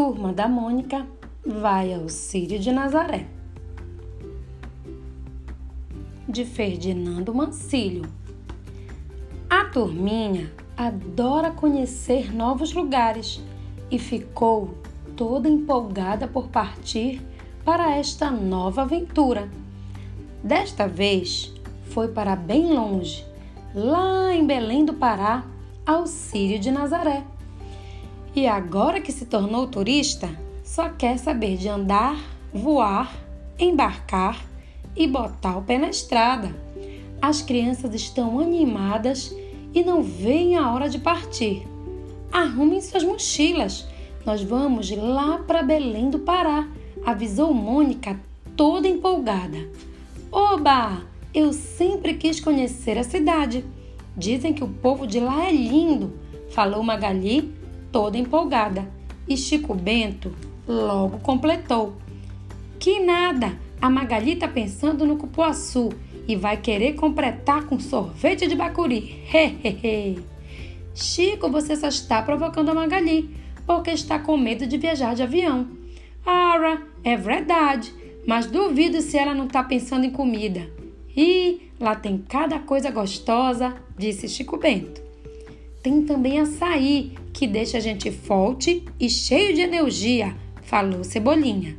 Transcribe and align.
turma 0.00 0.32
da 0.32 0.48
Mônica 0.48 1.06
vai 1.44 1.92
ao 1.92 2.08
Círio 2.08 2.58
de 2.58 2.72
Nazaré. 2.72 3.26
De 6.26 6.42
Ferdinando 6.42 7.34
Mancilho. 7.34 8.08
A 9.50 9.66
turminha 9.66 10.50
adora 10.74 11.50
conhecer 11.50 12.34
novos 12.34 12.72
lugares 12.72 13.42
e 13.90 13.98
ficou 13.98 14.78
toda 15.14 15.50
empolgada 15.50 16.26
por 16.26 16.48
partir 16.48 17.20
para 17.62 17.94
esta 17.94 18.30
nova 18.30 18.80
aventura. 18.80 19.50
Desta 20.42 20.88
vez 20.88 21.52
foi 21.90 22.08
para 22.08 22.34
bem 22.34 22.72
longe, 22.72 23.22
lá 23.74 24.34
em 24.34 24.46
Belém 24.46 24.82
do 24.82 24.94
Pará, 24.94 25.44
ao 25.84 26.06
Círio 26.06 26.58
de 26.58 26.70
Nazaré. 26.70 27.22
E 28.40 28.46
agora 28.46 29.02
que 29.02 29.12
se 29.12 29.26
tornou 29.26 29.66
turista, 29.66 30.26
só 30.64 30.88
quer 30.88 31.18
saber 31.18 31.58
de 31.58 31.68
andar, 31.68 32.18
voar, 32.54 33.14
embarcar 33.58 34.42
e 34.96 35.06
botar 35.06 35.58
o 35.58 35.62
pé 35.62 35.76
na 35.76 35.90
estrada. 35.90 36.56
As 37.20 37.42
crianças 37.42 37.92
estão 37.92 38.40
animadas 38.40 39.30
e 39.74 39.84
não 39.84 40.02
veem 40.02 40.56
a 40.56 40.72
hora 40.72 40.88
de 40.88 40.98
partir. 40.98 41.68
Arrumem 42.32 42.80
suas 42.80 43.04
mochilas. 43.04 43.86
Nós 44.24 44.42
vamos 44.42 44.90
lá 44.90 45.36
para 45.46 45.62
Belém 45.62 46.08
do 46.08 46.20
Pará, 46.20 46.66
avisou 47.04 47.52
Mônica, 47.52 48.18
toda 48.56 48.88
empolgada. 48.88 49.68
Oba! 50.32 51.02
Eu 51.34 51.52
sempre 51.52 52.14
quis 52.14 52.40
conhecer 52.40 52.96
a 52.96 53.04
cidade. 53.04 53.66
Dizem 54.16 54.54
que 54.54 54.64
o 54.64 54.68
povo 54.68 55.06
de 55.06 55.20
lá 55.20 55.46
é 55.46 55.52
lindo, 55.52 56.14
falou 56.48 56.82
Magali, 56.82 57.59
toda 57.92 58.18
empolgada. 58.18 58.88
E 59.28 59.36
Chico 59.36 59.74
Bento 59.74 60.34
logo 60.66 61.18
completou. 61.18 61.96
Que 62.78 63.00
nada! 63.00 63.58
A 63.80 63.88
Magali 63.88 64.36
tá 64.36 64.46
pensando 64.46 65.06
no 65.06 65.16
cupuaçu 65.16 65.90
e 66.28 66.36
vai 66.36 66.56
querer 66.56 66.94
completar 66.94 67.64
com 67.64 67.78
sorvete 67.78 68.46
de 68.46 68.54
bacuri. 68.54 69.22
Hehehe! 69.32 70.18
Chico, 70.94 71.50
você 71.50 71.76
só 71.76 71.88
está 71.88 72.20
provocando 72.22 72.70
a 72.70 72.74
Magali 72.74 73.34
porque 73.66 73.90
está 73.90 74.18
com 74.18 74.36
medo 74.36 74.66
de 74.66 74.76
viajar 74.76 75.14
de 75.14 75.22
avião. 75.22 75.68
Ora, 76.26 76.82
é 77.04 77.16
verdade, 77.16 77.94
mas 78.26 78.46
duvido 78.46 79.00
se 79.00 79.16
ela 79.16 79.32
não 79.32 79.46
está 79.46 79.62
pensando 79.62 80.04
em 80.04 80.10
comida. 80.10 80.68
E 81.16 81.70
lá 81.78 81.94
tem 81.94 82.18
cada 82.18 82.58
coisa 82.58 82.90
gostosa, 82.90 83.74
disse 83.96 84.28
Chico 84.28 84.56
Bento. 84.56 85.00
Tem 85.82 86.02
também 86.02 86.40
açaí, 86.40 87.14
que 87.40 87.46
deixa 87.46 87.78
a 87.78 87.80
gente 87.80 88.12
forte 88.12 88.84
e 89.00 89.08
cheio 89.08 89.54
de 89.54 89.62
energia, 89.62 90.36
falou 90.60 91.02
Cebolinha. 91.02 91.74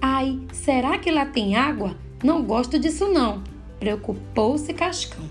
Ai, 0.00 0.38
será 0.52 0.96
que 0.98 1.10
lá 1.10 1.26
tem 1.26 1.56
água? 1.56 1.96
Não 2.22 2.44
gosto 2.44 2.78
disso 2.78 3.08
não, 3.08 3.42
preocupou-se 3.80 4.72
Cascão. 4.72 5.24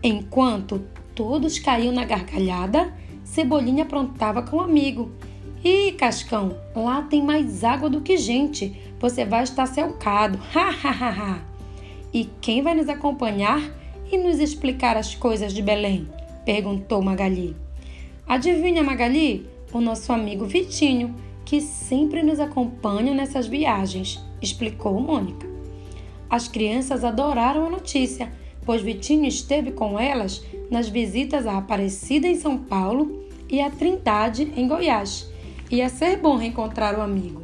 Enquanto 0.00 0.84
todos 1.16 1.58
caíam 1.58 1.92
na 1.92 2.04
gargalhada, 2.04 2.94
Cebolinha 3.24 3.82
aprontava 3.82 4.40
com 4.40 4.58
o 4.58 4.60
um 4.60 4.62
amigo. 4.62 5.10
Ih, 5.64 5.90
Cascão, 5.98 6.56
lá 6.76 7.02
tem 7.02 7.20
mais 7.20 7.64
água 7.64 7.90
do 7.90 8.02
que 8.02 8.16
gente. 8.16 8.80
Você 9.00 9.24
vai 9.24 9.42
estar 9.42 9.66
cercado. 9.66 10.38
Ha, 10.54 10.68
ha, 10.68 10.90
ha, 10.90 11.10
ha. 11.10 11.38
E 12.14 12.30
quem 12.40 12.62
vai 12.62 12.76
nos 12.76 12.88
acompanhar 12.88 13.60
e 14.12 14.16
nos 14.16 14.38
explicar 14.38 14.96
as 14.96 15.16
coisas 15.16 15.52
de 15.52 15.60
Belém? 15.60 16.08
Perguntou 16.48 17.02
Magali. 17.02 17.54
Adivinha, 18.26 18.82
Magali? 18.82 19.46
O 19.70 19.82
nosso 19.82 20.10
amigo 20.14 20.46
Vitinho, 20.46 21.14
que 21.44 21.60
sempre 21.60 22.22
nos 22.22 22.40
acompanha 22.40 23.12
nessas 23.12 23.46
viagens, 23.46 24.18
explicou 24.40 24.98
Mônica. 24.98 25.46
As 26.30 26.48
crianças 26.48 27.04
adoraram 27.04 27.66
a 27.66 27.68
notícia, 27.68 28.32
pois 28.64 28.80
Vitinho 28.80 29.26
esteve 29.26 29.72
com 29.72 30.00
elas 30.00 30.42
nas 30.70 30.88
visitas 30.88 31.46
à 31.46 31.58
Aparecida 31.58 32.26
em 32.26 32.34
São 32.34 32.56
Paulo 32.56 33.28
e 33.50 33.60
à 33.60 33.68
Trindade 33.68 34.50
em 34.56 34.66
Goiás. 34.66 35.30
Ia 35.70 35.90
ser 35.90 36.16
bom 36.16 36.38
reencontrar 36.38 36.98
o 36.98 37.02
amigo. 37.02 37.42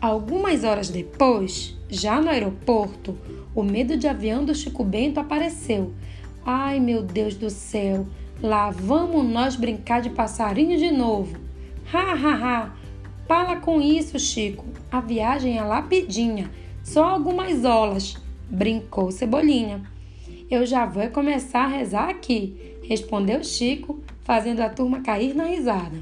Algumas 0.00 0.62
horas 0.62 0.88
depois, 0.88 1.76
já 1.88 2.20
no 2.20 2.30
aeroporto, 2.30 3.18
o 3.52 3.64
medo 3.64 3.96
de 3.96 4.06
avião 4.06 4.44
do 4.44 4.54
Chico 4.54 4.84
Bento 4.84 5.18
apareceu. 5.18 5.92
Ai, 6.44 6.80
meu 6.80 7.02
Deus 7.02 7.34
do 7.34 7.50
céu! 7.50 8.06
Lá 8.42 8.70
vamos 8.70 9.24
nós 9.24 9.56
brincar 9.56 10.00
de 10.00 10.08
passarinho 10.10 10.78
de 10.78 10.90
novo. 10.90 11.36
Ha, 11.92 12.12
ha, 12.12 12.34
ha! 12.34 12.76
Fala 13.28 13.56
com 13.56 13.80
isso, 13.80 14.18
Chico. 14.18 14.64
A 14.90 15.00
viagem 15.00 15.58
é 15.58 15.62
lapidinha, 15.62 16.50
só 16.82 17.04
algumas 17.04 17.64
olas, 17.64 18.16
brincou 18.48 19.12
Cebolinha. 19.12 19.82
Eu 20.50 20.66
já 20.66 20.84
vou 20.86 21.06
começar 21.10 21.64
a 21.64 21.68
rezar 21.68 22.08
aqui, 22.08 22.76
respondeu 22.82 23.44
Chico, 23.44 24.00
fazendo 24.22 24.60
a 24.60 24.68
turma 24.68 25.00
cair 25.00 25.34
na 25.34 25.44
risada. 25.44 25.98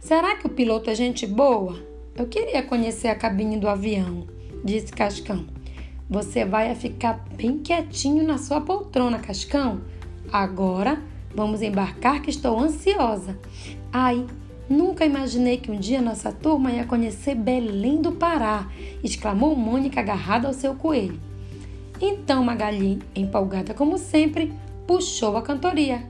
Será 0.00 0.34
que 0.36 0.46
o 0.46 0.50
piloto 0.50 0.90
é 0.90 0.94
gente 0.94 1.26
boa? 1.26 1.78
Eu 2.16 2.26
queria 2.26 2.62
conhecer 2.62 3.08
a 3.08 3.14
cabine 3.14 3.56
do 3.56 3.68
avião, 3.68 4.26
disse 4.64 4.92
Cascão. 4.92 5.46
Você 6.12 6.44
vai 6.44 6.74
ficar 6.74 7.24
bem 7.38 7.56
quietinho 7.60 8.22
na 8.22 8.36
sua 8.36 8.60
poltrona, 8.60 9.18
Cascão. 9.18 9.80
Agora 10.30 11.02
vamos 11.34 11.62
embarcar 11.62 12.20
que 12.20 12.28
estou 12.28 12.60
ansiosa. 12.60 13.38
Ai, 13.90 14.26
nunca 14.68 15.06
imaginei 15.06 15.56
que 15.56 15.70
um 15.70 15.78
dia 15.78 16.02
nossa 16.02 16.30
turma 16.30 16.70
ia 16.70 16.84
conhecer 16.84 17.34
Belém 17.34 18.02
do 18.02 18.12
Pará, 18.12 18.68
exclamou 19.02 19.56
Mônica 19.56 20.00
agarrada 20.00 20.46
ao 20.46 20.52
seu 20.52 20.74
coelho. 20.74 21.18
Então 21.98 22.44
Magali, 22.44 22.98
empolgada 23.16 23.72
como 23.72 23.96
sempre, 23.96 24.52
puxou 24.86 25.38
a 25.38 25.40
cantoria. 25.40 26.06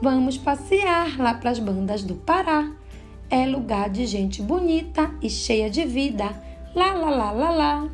Vamos 0.00 0.38
passear 0.38 1.18
lá 1.18 1.34
para 1.34 1.50
as 1.50 1.58
bandas 1.58 2.02
do 2.02 2.14
Pará. 2.14 2.72
É 3.28 3.44
lugar 3.44 3.90
de 3.90 4.06
gente 4.06 4.40
bonita 4.40 5.14
e 5.20 5.28
cheia 5.28 5.68
de 5.68 5.84
vida. 5.84 6.30
Lá, 6.74 6.94
lá, 6.94 7.10
lá, 7.10 7.30
lá, 7.30 7.50
lá. 7.50 7.88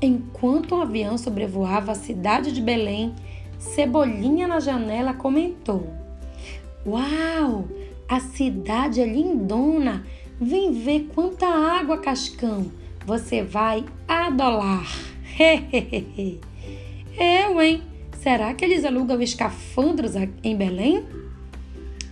Enquanto 0.00 0.74
o 0.74 0.80
avião 0.82 1.16
sobrevoava 1.16 1.92
a 1.92 1.94
cidade 1.94 2.52
de 2.52 2.60
Belém, 2.60 3.14
Cebolinha 3.58 4.46
na 4.46 4.60
janela 4.60 5.14
comentou: 5.14 5.90
Uau! 6.86 7.66
A 8.08 8.20
cidade 8.20 9.00
é 9.00 9.06
lindona! 9.06 10.06
Vem 10.40 10.70
ver 10.72 11.08
quanta 11.14 11.46
água, 11.46 11.98
Cascão! 11.98 12.70
Você 13.06 13.42
vai 13.42 13.84
adorar! 14.06 14.86
Eu, 17.18 17.62
hein? 17.62 17.82
Será 18.18 18.52
que 18.52 18.64
eles 18.64 18.84
alugam 18.84 19.22
escafandros 19.22 20.12
em 20.42 20.56
Belém? 20.56 21.04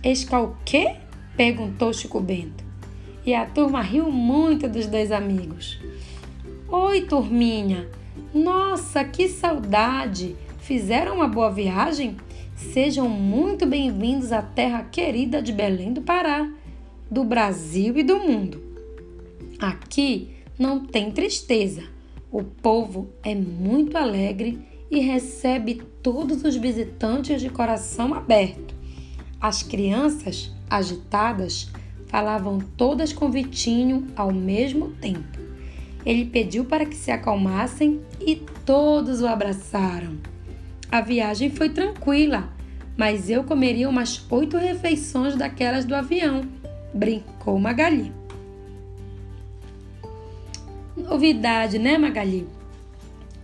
Esca 0.03 0.39
o 0.39 0.55
quê? 0.65 0.95
perguntou 1.35 1.93
Chico 1.93 2.19
Bento. 2.19 2.63
E 3.25 3.33
a 3.33 3.45
turma 3.45 3.81
riu 3.81 4.11
muito 4.11 4.67
dos 4.67 4.87
dois 4.87 5.11
amigos. 5.11 5.79
Oi, 6.67 7.01
turminha! 7.01 7.87
Nossa, 8.33 9.03
que 9.03 9.29
saudade! 9.29 10.35
Fizeram 10.57 11.17
uma 11.17 11.27
boa 11.27 11.51
viagem? 11.51 12.17
Sejam 12.55 13.07
muito 13.07 13.67
bem-vindos 13.67 14.31
à 14.31 14.41
terra 14.41 14.81
querida 14.81 15.43
de 15.43 15.53
Belém 15.53 15.93
do 15.93 16.01
Pará, 16.01 16.51
do 17.09 17.23
Brasil 17.23 17.95
e 17.99 18.03
do 18.03 18.17
mundo. 18.17 18.63
Aqui 19.59 20.31
não 20.57 20.79
tem 20.79 21.11
tristeza. 21.11 21.83
O 22.31 22.43
povo 22.43 23.11
é 23.21 23.35
muito 23.35 23.95
alegre 23.95 24.59
e 24.89 24.99
recebe 24.99 25.83
todos 26.01 26.43
os 26.43 26.55
visitantes 26.55 27.41
de 27.41 27.49
coração 27.51 28.11
aberto. 28.11 28.73
As 29.39 29.61
crianças, 29.61 30.51
agitadas, 30.67 31.71
falavam 32.07 32.57
todas 32.75 33.13
com 33.13 33.29
Vitinho 33.29 34.07
ao 34.15 34.33
mesmo 34.33 34.89
tempo. 34.93 35.54
Ele 36.05 36.25
pediu 36.25 36.65
para 36.65 36.85
que 36.85 36.95
se 36.95 37.09
acalmassem 37.09 38.01
e 38.19 38.35
todos 38.65 39.21
o 39.21 39.27
abraçaram. 39.27 40.17
A 40.91 41.01
viagem 41.01 41.49
foi 41.49 41.69
tranquila, 41.69 42.49
mas 42.95 43.29
eu 43.29 43.43
comeria 43.43 43.89
umas 43.89 44.23
oito 44.31 44.57
refeições 44.57 45.35
daquelas 45.35 45.83
do 45.83 45.95
avião, 45.95 46.43
brincou 46.93 47.59
Magali. 47.59 48.11
Novidade, 50.95 51.77
né, 51.79 51.97
Magali? 51.97 52.47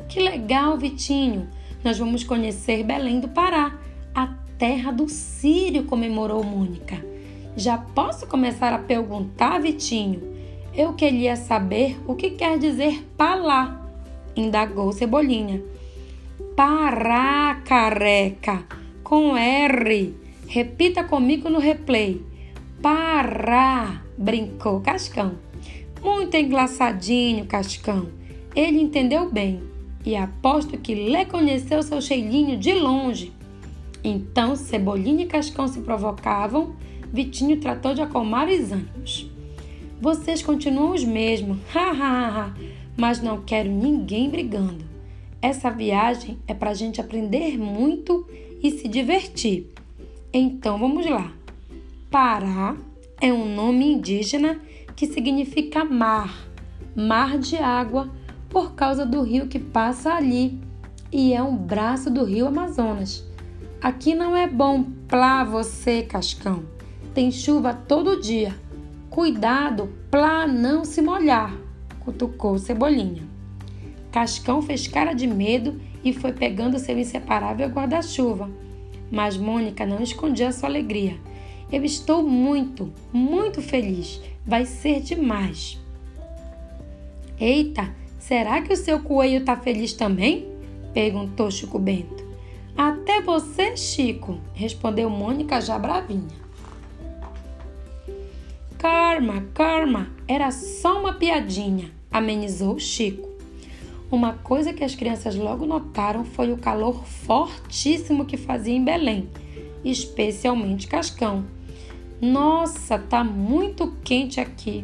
Que 0.07 0.19
legal, 0.19 0.77
Vitinho! 0.77 1.49
Nós 1.83 1.97
vamos 1.97 2.23
conhecer 2.23 2.83
Belém 2.83 3.19
do 3.19 3.27
Pará, 3.27 3.77
a 4.13 4.27
terra 4.57 4.91
do 4.91 5.09
Sírio, 5.09 5.85
comemorou 5.85 6.43
Mônica. 6.43 7.03
Já 7.57 7.77
posso 7.77 8.27
começar 8.27 8.71
a 8.71 8.77
perguntar, 8.77 9.59
Vitinho? 9.59 10.30
Eu 10.73 10.93
queria 10.93 11.35
saber 11.35 11.99
o 12.07 12.15
que 12.15 12.29
quer 12.31 12.57
dizer 12.57 13.05
palá, 13.17 13.85
indagou 14.35 14.93
Cebolinha. 14.93 15.61
Pará, 16.55 17.61
careca, 17.65 18.63
com 19.03 19.35
R. 19.35 20.15
Repita 20.47 21.03
comigo 21.03 21.49
no 21.49 21.59
replay. 21.59 22.21
Pará, 22.81 24.01
brincou 24.17 24.79
Cascão. 24.79 25.33
Muito 26.01 26.37
engraçadinho, 26.37 27.45
Cascão. 27.45 28.07
Ele 28.55 28.81
entendeu 28.81 29.29
bem 29.29 29.61
e 30.05 30.15
aposto 30.15 30.77
que 30.77 30.95
lhe 30.95 31.25
conheceu 31.25 31.83
seu 31.83 32.01
cheirinho 32.01 32.57
de 32.57 32.73
longe. 32.73 33.33
Então 34.03 34.55
Cebolinha 34.55 35.25
e 35.25 35.27
Cascão 35.27 35.67
se 35.67 35.81
provocavam, 35.81 36.75
Vitinho 37.11 37.57
tratou 37.57 37.93
de 37.93 38.01
acalmar 38.01 38.47
os 38.47 38.71
ânimos. 38.71 39.30
Vocês 40.01 40.41
continuam 40.41 40.95
os 40.95 41.03
mesmos, 41.03 41.59
hahaha, 41.71 42.55
mas 42.97 43.21
não 43.21 43.39
quero 43.43 43.69
ninguém 43.69 44.31
brigando. 44.31 44.83
Essa 45.39 45.69
viagem 45.69 46.39
é 46.47 46.55
para 46.55 46.71
a 46.71 46.73
gente 46.73 46.99
aprender 46.99 47.55
muito 47.55 48.27
e 48.63 48.71
se 48.71 48.87
divertir. 48.87 49.71
Então 50.33 50.79
vamos 50.79 51.05
lá. 51.05 51.31
Pará 52.09 52.75
é 53.21 53.31
um 53.31 53.53
nome 53.53 53.93
indígena 53.93 54.59
que 54.95 55.05
significa 55.05 55.85
mar, 55.85 56.47
mar 56.95 57.37
de 57.37 57.57
água, 57.57 58.09
por 58.49 58.73
causa 58.73 59.05
do 59.05 59.21
rio 59.21 59.47
que 59.47 59.59
passa 59.59 60.15
ali 60.15 60.59
e 61.11 61.31
é 61.31 61.43
um 61.43 61.55
braço 61.55 62.09
do 62.09 62.25
rio 62.25 62.47
Amazonas. 62.47 63.23
Aqui 63.79 64.15
não 64.15 64.35
é 64.35 64.47
bom 64.47 64.83
plá 65.07 65.43
você, 65.43 66.01
Cascão. 66.01 66.63
Tem 67.13 67.31
chuva 67.31 67.71
todo 67.71 68.19
dia. 68.19 68.55
Cuidado 69.11 69.89
plá 70.09 70.47
não 70.47 70.85
se 70.85 71.01
molhar, 71.01 71.53
cutucou 71.99 72.57
Cebolinha. 72.57 73.27
Cascão 74.09 74.61
fez 74.61 74.87
cara 74.87 75.11
de 75.11 75.27
medo 75.27 75.81
e 76.01 76.13
foi 76.13 76.31
pegando 76.31 76.79
seu 76.79 76.97
inseparável 76.97 77.67
guarda-chuva. 77.67 78.49
Mas 79.11 79.35
Mônica 79.35 79.85
não 79.85 80.01
escondia 80.01 80.53
sua 80.53 80.69
alegria. 80.69 81.17
Eu 81.69 81.83
estou 81.83 82.23
muito, 82.23 82.89
muito 83.11 83.61
feliz. 83.61 84.21
Vai 84.45 84.65
ser 84.65 85.01
demais. 85.01 85.77
Eita, 87.37 87.93
será 88.17 88.61
que 88.61 88.71
o 88.71 88.77
seu 88.77 89.01
coelho 89.01 89.39
está 89.39 89.57
feliz 89.57 89.91
também? 89.91 90.47
perguntou 90.93 91.51
Chico 91.51 91.77
Bento. 91.77 92.25
Até 92.77 93.19
você, 93.19 93.75
Chico, 93.75 94.39
respondeu 94.53 95.09
Mônica 95.09 95.59
já 95.59 95.77
bravinha. 95.77 96.39
Karma, 98.81 99.43
karma, 99.53 100.09
era 100.27 100.49
só 100.49 100.99
uma 100.99 101.13
piadinha, 101.13 101.91
amenizou 102.11 102.79
Chico. 102.79 103.29
Uma 104.09 104.33
coisa 104.33 104.73
que 104.73 104.83
as 104.83 104.95
crianças 104.95 105.35
logo 105.35 105.67
notaram 105.67 106.25
foi 106.25 106.51
o 106.51 106.57
calor 106.57 107.05
fortíssimo 107.05 108.25
que 108.25 108.37
fazia 108.37 108.73
em 108.73 108.83
Belém, 108.83 109.29
especialmente 109.85 110.87
Cascão. 110.87 111.45
Nossa, 112.19 112.97
tá 112.97 113.23
muito 113.23 113.93
quente 114.03 114.39
aqui. 114.39 114.83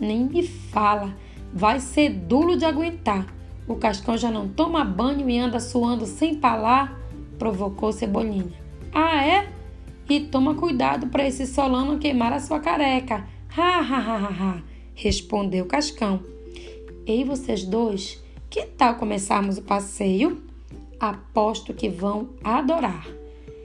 Nem 0.00 0.24
me 0.24 0.42
fala, 0.42 1.14
vai 1.54 1.78
ser 1.78 2.08
duro 2.08 2.56
de 2.56 2.64
aguentar. 2.64 3.24
O 3.68 3.76
Cascão 3.76 4.18
já 4.18 4.32
não 4.32 4.48
toma 4.48 4.84
banho 4.84 5.30
e 5.30 5.38
anda 5.38 5.60
suando 5.60 6.06
sem 6.06 6.34
parar 6.34 6.98
provocou 7.38 7.92
Cebolinha. 7.92 8.50
Ah, 8.92 9.24
é? 9.24 9.57
E 10.08 10.20
toma 10.20 10.54
cuidado 10.54 11.08
para 11.08 11.26
esse 11.26 11.46
solão 11.46 11.84
não 11.84 11.98
queimar 11.98 12.32
a 12.32 12.40
sua 12.40 12.60
careca. 12.60 13.26
Ha, 13.56 13.62
ha, 13.62 13.98
ha, 13.98 14.16
ha, 14.16 14.28
ha, 14.28 14.62
respondeu 14.94 15.66
Cascão. 15.66 16.22
Ei, 17.06 17.24
vocês 17.24 17.64
dois, 17.64 18.22
que 18.48 18.62
tal 18.64 18.94
começarmos 18.94 19.58
o 19.58 19.62
passeio? 19.62 20.42
Aposto 20.98 21.74
que 21.74 21.88
vão 21.88 22.30
adorar. 22.42 23.06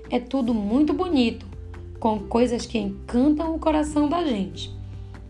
É 0.10 0.20
tudo 0.20 0.54
muito 0.54 0.94
bonito, 0.94 1.46
com 2.00 2.20
coisas 2.20 2.66
que 2.66 2.78
encantam 2.78 3.56
o 3.56 3.60
coração 3.60 4.10
da 4.10 4.24
gente. 4.26 4.70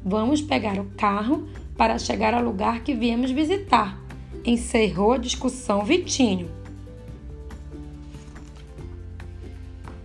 Vamos 0.03 0.41
pegar 0.41 0.79
o 0.79 0.89
carro 0.97 1.47
para 1.77 1.97
chegar 1.97 2.33
ao 2.33 2.43
lugar 2.43 2.83
que 2.83 2.93
viemos 2.93 3.31
visitar. 3.31 4.01
Encerrou 4.43 5.13
a 5.13 5.17
discussão 5.17 5.85
Vitinho. 5.85 6.62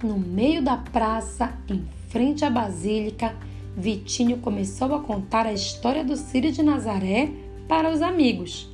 No 0.02 0.16
meio 0.16 0.62
da 0.62 0.76
praça, 0.76 1.52
em 1.68 1.84
frente 2.08 2.44
à 2.44 2.50
basílica, 2.50 3.34
Vitinho 3.76 4.38
começou 4.38 4.94
a 4.94 5.00
contar 5.00 5.44
a 5.44 5.52
história 5.52 6.04
do 6.04 6.16
Círio 6.16 6.52
de 6.52 6.62
Nazaré 6.62 7.32
para 7.66 7.92
os 7.92 8.00
amigos. 8.00 8.70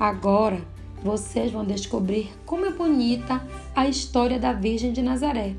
Agora 0.00 0.60
vocês 1.00 1.52
vão 1.52 1.64
descobrir 1.64 2.32
como 2.44 2.66
é 2.66 2.72
bonita 2.72 3.40
a 3.74 3.86
história 3.86 4.38
da 4.38 4.52
Virgem 4.52 4.92
de 4.92 5.00
Nazaré. 5.00 5.54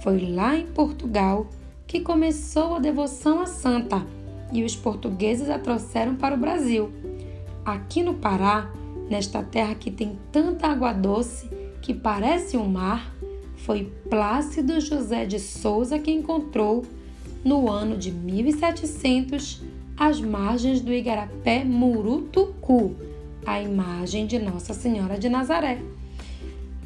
Foi 0.00 0.20
lá 0.20 0.56
em 0.56 0.66
Portugal 0.66 1.48
que 1.84 2.00
começou 2.00 2.76
a 2.76 2.78
devoção 2.78 3.40
à 3.40 3.46
santa 3.46 4.06
e 4.52 4.62
os 4.62 4.76
portugueses 4.76 5.50
a 5.50 5.58
trouxeram 5.58 6.14
para 6.14 6.36
o 6.36 6.38
Brasil. 6.38 6.92
Aqui 7.64 8.00
no 8.00 8.14
Pará, 8.14 8.70
nesta 9.10 9.42
terra 9.42 9.74
que 9.74 9.90
tem 9.90 10.16
tanta 10.30 10.68
água 10.68 10.92
doce 10.92 11.50
que 11.82 11.94
parece 11.94 12.56
um 12.56 12.68
mar, 12.68 13.15
foi 13.66 13.92
Plácido 14.08 14.80
José 14.80 15.26
de 15.26 15.40
Souza 15.40 15.98
que 15.98 16.12
encontrou, 16.12 16.86
no 17.44 17.68
ano 17.68 17.96
de 17.96 18.12
1700, 18.12 19.60
às 19.96 20.20
margens 20.20 20.80
do 20.80 20.92
Igarapé 20.92 21.64
Murutucu, 21.64 22.94
a 23.44 23.60
imagem 23.60 24.24
de 24.24 24.38
Nossa 24.38 24.72
Senhora 24.72 25.18
de 25.18 25.28
Nazaré. 25.28 25.80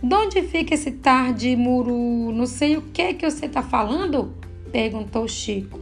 De 0.03 0.15
onde 0.15 0.41
fica 0.43 0.75
esse 0.75 0.93
tarde 0.93 1.55
muru, 1.55 2.33
não 2.33 2.47
sei 2.47 2.79
o 2.79 2.83
que 2.83 3.13
que 3.13 3.31
você 3.31 3.45
está 3.45 3.63
falando? 3.63 4.33
perguntou 4.73 5.29
Chico. 5.29 5.79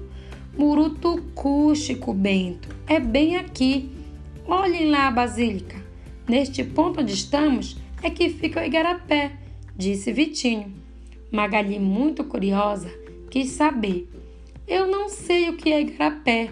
Murutucu, 0.56 1.76
Chico 1.76 2.12
Bento, 2.12 2.74
é 2.88 2.98
bem 2.98 3.36
aqui. 3.36 3.88
Olhem 4.48 4.90
lá 4.90 5.06
a 5.06 5.12
basílica. 5.12 5.76
Neste 6.28 6.64
ponto 6.64 7.00
onde 7.00 7.12
estamos 7.14 7.76
é 8.02 8.10
que 8.10 8.28
fica 8.30 8.60
o 8.60 8.64
Igarapé, 8.64 9.32
disse 9.76 10.10
Vitinho. 10.10 10.88
Magali, 11.30 11.78
muito 11.78 12.25
curiosa, 12.25 12.90
quis 13.30 13.50
saber. 13.50 14.08
Eu 14.66 14.86
não 14.86 15.08
sei 15.10 15.50
o 15.50 15.56
que 15.56 15.70
é 15.70 15.82
igarapé. 15.82 16.50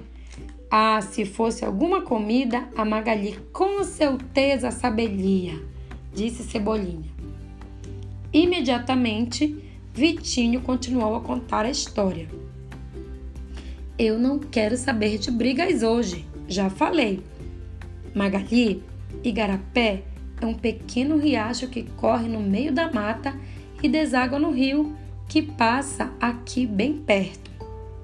Ah, 0.70 1.00
se 1.00 1.24
fosse 1.24 1.64
alguma 1.64 2.02
comida, 2.02 2.68
a 2.76 2.84
Magali 2.84 3.38
com 3.52 3.82
certeza 3.84 4.70
saberia, 4.70 5.62
disse 6.12 6.42
Cebolinha. 6.42 7.10
Imediatamente, 8.32 9.56
Vitinho 9.94 10.60
continuou 10.60 11.14
a 11.14 11.20
contar 11.20 11.64
a 11.64 11.70
história. 11.70 12.28
Eu 13.98 14.18
não 14.18 14.38
quero 14.38 14.76
saber 14.76 15.16
de 15.16 15.30
brigas 15.30 15.82
hoje, 15.82 16.26
já 16.46 16.68
falei. 16.68 17.22
Magali, 18.14 18.82
Igarapé 19.24 20.02
é 20.38 20.44
um 20.44 20.52
pequeno 20.52 21.16
riacho 21.16 21.68
que 21.68 21.84
corre 21.96 22.28
no 22.28 22.40
meio 22.40 22.72
da 22.72 22.92
mata 22.92 23.34
e 23.82 23.88
deságua 23.88 24.38
no 24.38 24.50
rio 24.50 24.96
que 25.28 25.42
passa 25.42 26.12
aqui 26.20 26.66
bem 26.66 26.98
perto. 26.98 27.50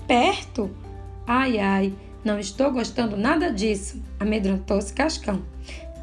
Perto? 0.07 0.71
Ai, 1.27 1.59
ai, 1.59 1.95
não 2.25 2.39
estou 2.39 2.71
gostando 2.71 3.17
nada 3.17 3.51
disso, 3.51 4.03
amedrontou-se 4.19 4.93
Cascão. 4.93 5.43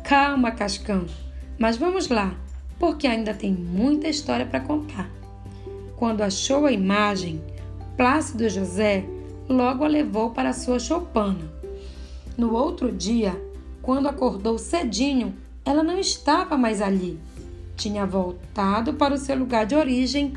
Calma, 0.04 0.52
Cascão, 0.52 1.06
mas 1.58 1.78
vamos 1.78 2.08
lá, 2.08 2.34
porque 2.80 3.06
ainda 3.06 3.34
tem 3.34 3.54
muita 3.54 4.08
história 4.08 4.46
para 4.46 4.60
contar. 4.60 5.10
Quando 5.96 6.22
achou 6.22 6.66
a 6.66 6.72
imagem, 6.72 7.42
Plácido 7.98 8.48
José 8.48 9.04
logo 9.50 9.84
a 9.84 9.88
levou 9.88 10.30
para 10.30 10.54
sua 10.54 10.80
choupana. 10.80 11.52
No 12.38 12.54
outro 12.54 12.92
dia, 12.92 13.36
quando 13.82 14.08
acordou 14.08 14.58
cedinho, 14.58 15.36
ela 15.66 15.84
não 15.84 16.00
estava 16.00 16.58
mais 16.58 16.82
ali 16.82 17.20
tinha 17.80 18.06
voltado 18.06 18.94
para 18.94 19.14
o 19.14 19.18
seu 19.18 19.38
lugar 19.38 19.66
de 19.66 19.74
origem, 19.74 20.34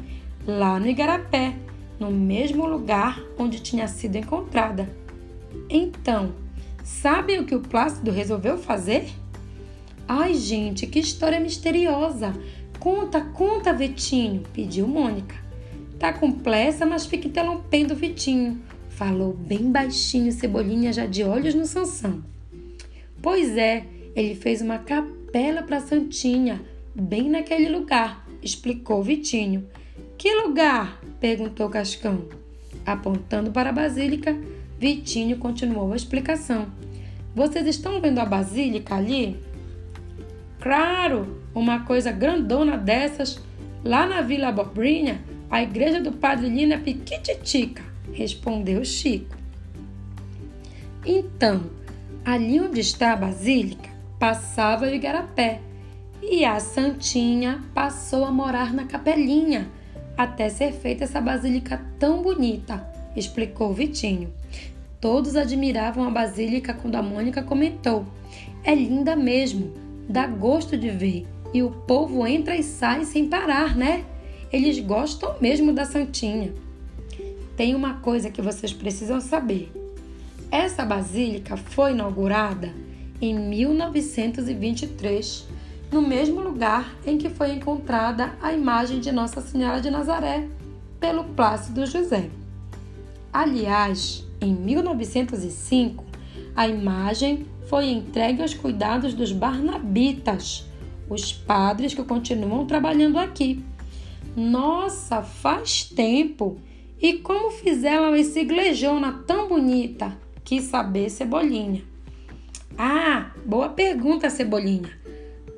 lá 0.46 0.78
no 0.78 0.86
Igarapé, 0.86 1.56
no 1.98 2.10
mesmo 2.10 2.64
lugar 2.66 3.20
onde 3.36 3.60
tinha 3.60 3.88
sido 3.88 4.16
encontrada. 4.16 4.88
Então, 5.68 6.32
sabem 6.84 7.40
o 7.40 7.44
que 7.44 7.54
o 7.54 7.60
Plácido 7.60 8.12
resolveu 8.12 8.56
fazer? 8.56 9.10
Ai, 10.06 10.34
gente, 10.34 10.86
que 10.86 11.00
história 11.00 11.40
misteriosa! 11.40 12.32
Conta, 12.78 13.20
conta, 13.20 13.72
Vitinho, 13.72 14.42
pediu 14.52 14.86
Mônica. 14.86 15.36
Tá 15.98 16.12
complexa, 16.12 16.86
mas 16.86 17.06
fica 17.06 17.28
interrompendo 17.28 17.94
Vitinho. 17.94 18.60
Falou 18.88 19.32
bem 19.32 19.70
baixinho 19.70 20.32
Cebolinha, 20.32 20.92
já 20.92 21.06
de 21.06 21.22
olhos 21.24 21.54
no 21.54 21.64
Sansão. 21.64 22.22
Pois 23.20 23.56
é, 23.56 23.84
ele 24.14 24.34
fez 24.34 24.60
uma 24.60 24.78
capela 24.78 25.62
para 25.62 25.80
Santinha, 25.80 26.60
bem 26.94 27.28
naquele 27.28 27.68
lugar, 27.68 28.26
explicou 28.42 29.02
Vitinho. 29.02 29.66
Que 30.16 30.34
lugar? 30.34 31.00
perguntou 31.20 31.68
Cascão. 31.68 32.28
Apontando 32.84 33.50
para 33.50 33.70
a 33.70 33.72
basílica, 33.72 34.36
Vitinho 34.78 35.38
continuou 35.38 35.92
a 35.92 35.96
explicação. 35.96 36.66
Vocês 37.34 37.66
estão 37.66 38.00
vendo 38.00 38.18
a 38.18 38.24
basílica 38.24 38.94
ali? 38.94 39.40
Claro, 40.60 41.42
uma 41.54 41.80
coisa 41.80 42.12
grandona 42.12 42.76
dessas, 42.76 43.40
lá 43.84 44.06
na 44.06 44.20
Vila 44.20 44.48
Abobrinha, 44.48 45.20
A 45.50 45.62
igreja 45.62 46.00
do 46.00 46.12
Padre 46.12 46.48
Lino 46.48 46.72
é 46.72 46.78
piquititica, 46.78 47.82
respondeu 48.10 48.82
Chico. 48.86 49.36
Então, 51.04 51.64
ali 52.24 52.58
onde 52.58 52.80
está 52.80 53.12
a 53.12 53.16
basílica, 53.16 53.90
passava 54.18 54.86
o 54.86 54.94
igarapé 54.94 55.60
e 56.22 56.44
a 56.44 56.60
Santinha 56.60 57.60
passou 57.74 58.24
a 58.24 58.30
morar 58.30 58.72
na 58.72 58.84
capelinha 58.84 59.68
até 60.16 60.48
ser 60.48 60.72
feita 60.72 61.04
essa 61.04 61.20
basílica 61.20 61.84
tão 61.98 62.22
bonita, 62.22 62.86
explicou 63.16 63.74
Vitinho. 63.74 64.32
Todos 65.00 65.34
admiravam 65.34 66.04
a 66.04 66.10
basílica 66.10 66.72
quando 66.72 66.94
a 66.94 67.02
Mônica 67.02 67.42
comentou: 67.42 68.06
É 68.62 68.74
linda 68.74 69.16
mesmo, 69.16 69.72
dá 70.08 70.26
gosto 70.26 70.76
de 70.76 70.90
ver. 70.90 71.26
E 71.52 71.62
o 71.62 71.70
povo 71.70 72.26
entra 72.26 72.56
e 72.56 72.62
sai 72.62 73.04
sem 73.04 73.28
parar, 73.28 73.76
né? 73.76 74.04
Eles 74.50 74.78
gostam 74.78 75.34
mesmo 75.40 75.72
da 75.72 75.84
Santinha. 75.84 76.52
Tem 77.56 77.74
uma 77.74 77.94
coisa 77.94 78.30
que 78.30 78.40
vocês 78.40 78.72
precisam 78.72 79.20
saber. 79.20 79.70
Essa 80.50 80.84
basílica 80.84 81.56
foi 81.56 81.92
inaugurada 81.92 82.72
em 83.20 83.38
1923 83.38 85.46
no 85.92 86.00
mesmo 86.00 86.40
lugar 86.40 86.90
em 87.06 87.18
que 87.18 87.28
foi 87.28 87.52
encontrada 87.52 88.32
a 88.40 88.52
imagem 88.52 88.98
de 88.98 89.12
Nossa 89.12 89.42
Senhora 89.42 89.78
de 89.78 89.90
Nazaré 89.90 90.48
pelo 90.98 91.24
Plácido 91.24 91.84
José. 91.84 92.30
Aliás, 93.30 94.26
em 94.40 94.54
1905, 94.54 96.02
a 96.56 96.66
imagem 96.66 97.46
foi 97.68 97.90
entregue 97.90 98.40
aos 98.40 98.54
cuidados 98.54 99.12
dos 99.12 99.32
Barnabitas, 99.32 100.66
os 101.10 101.30
padres 101.32 101.92
que 101.92 102.02
continuam 102.02 102.64
trabalhando 102.64 103.18
aqui. 103.18 103.62
Nossa, 104.34 105.22
faz 105.22 105.84
tempo! 105.84 106.56
E 107.00 107.14
como 107.14 107.50
fizeram 107.50 108.16
esse 108.16 108.40
iglejona 108.40 109.24
tão 109.26 109.48
bonita? 109.48 110.16
Quis 110.42 110.64
saber, 110.64 111.10
Cebolinha. 111.10 111.82
Ah, 112.78 113.32
boa 113.44 113.68
pergunta, 113.68 114.30
Cebolinha. 114.30 115.01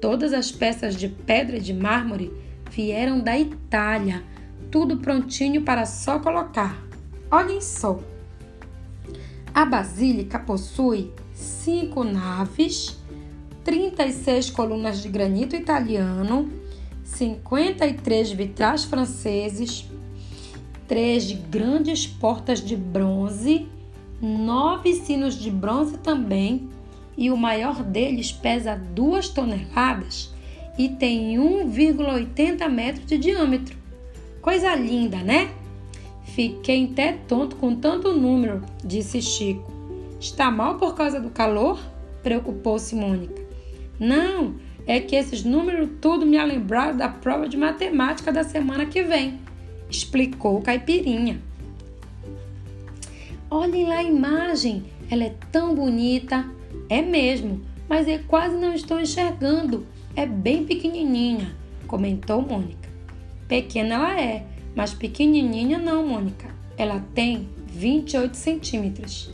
Todas 0.04 0.34
as 0.34 0.52
peças 0.52 0.96
de 0.96 1.08
pedra 1.08 1.56
e 1.56 1.60
de 1.62 1.72
mármore 1.72 2.30
vieram 2.70 3.20
da 3.20 3.38
Itália, 3.38 4.22
tudo 4.70 4.98
prontinho 4.98 5.62
para 5.62 5.86
só 5.86 6.18
colocar. 6.18 6.78
Olhem 7.30 7.62
só. 7.62 7.98
A 9.54 9.64
basílica 9.64 10.38
possui 10.38 11.10
cinco 11.32 12.04
naves, 12.04 12.98
36 13.64 14.50
colunas 14.50 15.00
de 15.00 15.08
granito 15.08 15.56
italiano, 15.56 16.52
53 17.02 18.30
vitrais 18.32 18.84
franceses, 18.84 19.88
três 20.86 21.32
grandes 21.32 22.06
portas 22.06 22.60
de 22.60 22.76
bronze, 22.76 23.66
nove 24.20 24.92
sinos 24.96 25.34
de 25.34 25.50
bronze 25.50 25.96
também 25.96 26.68
e 27.16 27.30
o 27.30 27.36
maior 27.36 27.82
deles 27.82 28.32
pesa 28.32 28.74
2 28.76 29.28
toneladas 29.28 30.32
e 30.78 30.88
tem 30.88 31.36
1,80 31.36 32.68
metros 32.68 33.06
de 33.06 33.18
diâmetro. 33.18 33.76
Coisa 34.40 34.74
linda, 34.74 35.18
né? 35.18 35.50
Fiquei 36.24 36.84
até 36.84 37.12
tonto 37.12 37.56
com 37.56 37.76
tanto 37.76 38.12
número, 38.12 38.62
disse 38.84 39.22
Chico. 39.22 39.72
Está 40.18 40.50
mal 40.50 40.76
por 40.76 40.94
causa 40.94 41.20
do 41.20 41.30
calor? 41.30 41.80
Preocupou-se 42.22 42.94
Mônica. 42.94 43.42
Não, 44.00 44.56
é 44.86 45.00
que 45.00 45.14
esses 45.14 45.44
números 45.44 45.88
tudo 46.00 46.26
me 46.26 46.42
lembraram 46.42 46.96
da 46.96 47.08
prova 47.08 47.48
de 47.48 47.56
matemática 47.56 48.32
da 48.32 48.42
semana 48.42 48.86
que 48.86 49.02
vem, 49.02 49.38
explicou 49.88 50.60
Caipirinha. 50.60 51.40
Olhem 53.50 53.86
lá 53.86 53.96
a 53.96 54.02
imagem, 54.02 54.84
ela 55.10 55.24
é 55.24 55.34
tão 55.52 55.74
bonita. 55.74 56.44
É 56.88 57.00
mesmo, 57.00 57.62
mas 57.88 58.06
eu 58.06 58.20
quase 58.26 58.56
não 58.56 58.74
estou 58.74 59.00
enxergando. 59.00 59.86
É 60.14 60.26
bem 60.26 60.64
pequenininha, 60.64 61.54
comentou 61.86 62.42
Mônica. 62.42 62.88
Pequena 63.48 63.94
ela 63.94 64.20
é, 64.20 64.46
mas 64.74 64.94
pequenininha 64.94 65.78
não, 65.78 66.06
Mônica. 66.06 66.48
Ela 66.76 67.04
tem 67.14 67.48
28 67.66 68.36
centímetros. 68.36 69.30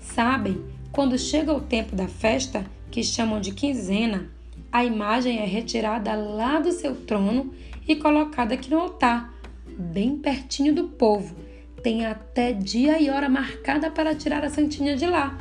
Sabem, 0.00 0.62
quando 0.92 1.18
chega 1.18 1.52
o 1.52 1.60
tempo 1.60 1.94
da 1.94 2.08
festa, 2.08 2.64
que 2.90 3.02
chamam 3.02 3.40
de 3.40 3.52
quinzena, 3.52 4.30
a 4.72 4.84
imagem 4.84 5.38
é 5.38 5.44
retirada 5.44 6.14
lá 6.14 6.58
do 6.58 6.72
seu 6.72 6.94
trono 6.94 7.52
e 7.86 7.96
colocada 7.96 8.54
aqui 8.54 8.70
no 8.70 8.80
altar, 8.80 9.32
bem 9.66 10.16
pertinho 10.16 10.74
do 10.74 10.84
povo. 10.84 11.36
Tem 11.82 12.06
até 12.06 12.52
dia 12.52 13.00
e 13.00 13.10
hora 13.10 13.28
marcada 13.28 13.90
para 13.90 14.14
tirar 14.14 14.44
a 14.44 14.50
santinha 14.50 14.96
de 14.96 15.06
lá 15.06 15.38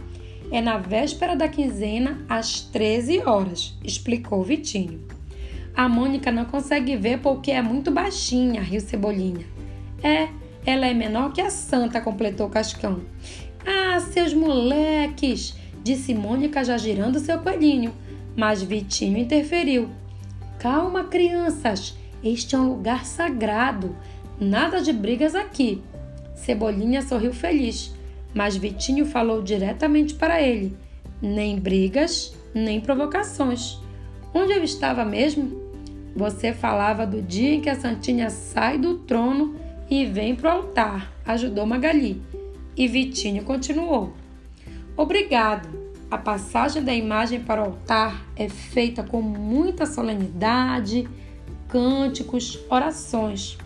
é 0.54 0.62
na 0.62 0.78
véspera 0.78 1.36
da 1.36 1.48
quinzena, 1.48 2.24
às 2.30 2.62
13 2.62 3.24
horas, 3.26 3.76
explicou 3.84 4.44
Vitinho. 4.44 5.02
A 5.76 5.90
Mônica 5.90 6.32
não 6.32 6.46
consegue 6.46 6.96
ver 6.96 7.22
porque 7.22 7.50
é 7.50 7.60
muito 7.60 7.90
baixinha, 7.90 8.62
riu 8.62 8.80
Cebolinha. 8.80 9.48
É, 10.04 10.30
ela 10.64 10.86
é 10.86 10.94
menor 10.94 11.34
que 11.34 11.42
a 11.42 11.50
Santa, 11.50 12.00
completou 12.00 12.50
Cascão. 12.50 13.02
Ah, 13.66 14.00
seus 14.00 14.32
moleques, 14.32 15.56
disse 15.84 16.14
Mônica 16.14 16.64
já 16.64 16.78
girando 16.78 17.20
seu 17.20 17.40
coelhinho. 17.40 17.92
Mas 18.36 18.62
Vitinho 18.62 19.18
interferiu. 19.18 19.90
Calma, 20.60 21.06
crianças, 21.06 21.98
este 22.24 22.54
é 22.54 22.60
um 22.60 22.70
lugar 22.70 23.08
sagrado. 23.08 23.98
Nada 24.40 24.82
de 24.82 24.94
brigas 24.94 25.34
aqui. 25.34 25.82
Cebolinha 26.36 27.02
sorriu 27.02 27.34
feliz 27.34 27.92
mas 28.34 28.56
Vitinho 28.56 29.06
falou 29.06 29.42
diretamente 29.42 30.16
para 30.16 30.42
ele: 30.42 30.76
nem 31.22 31.60
brigas, 31.60 32.36
nem 32.54 32.82
provocações. 32.82 33.80
Onde 34.34 34.52
eu 34.52 34.64
estava 34.64 35.06
mesmo? 35.06 35.62
Você 36.16 36.54
falava 36.54 37.06
do 37.06 37.22
dia 37.22 37.54
em 37.54 37.62
que 37.62 37.70
a 37.70 37.76
Santinha 37.76 38.30
sai 38.30 38.78
do 38.78 39.00
trono 39.00 39.56
e 39.90 40.06
vem 40.06 40.36
para 40.36 40.50
o 40.50 40.58
altar, 40.58 41.12
ajudou 41.26 41.66
Magali. 41.66 42.22
E 42.76 42.88
Vitinho 42.88 43.44
continuou: 43.44 44.14
Obrigado. 44.98 45.84
A 46.10 46.18
passagem 46.18 46.84
da 46.84 46.94
imagem 46.94 47.40
para 47.40 47.62
o 47.62 47.66
altar 47.66 48.24
é 48.36 48.48
feita 48.48 49.02
com 49.02 49.20
muita 49.20 49.88
solenidade, 49.88 51.08
cânticos, 51.68 52.60
orações. 52.70 53.58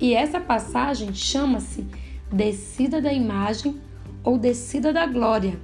E 0.00 0.14
essa 0.14 0.40
passagem 0.40 1.12
chama-se 1.12 1.84
Descida 2.32 3.00
da 3.00 3.12
Imagem 3.12 3.80
ou 4.22 4.38
descida 4.38 4.92
da 4.92 5.06
glória. 5.06 5.58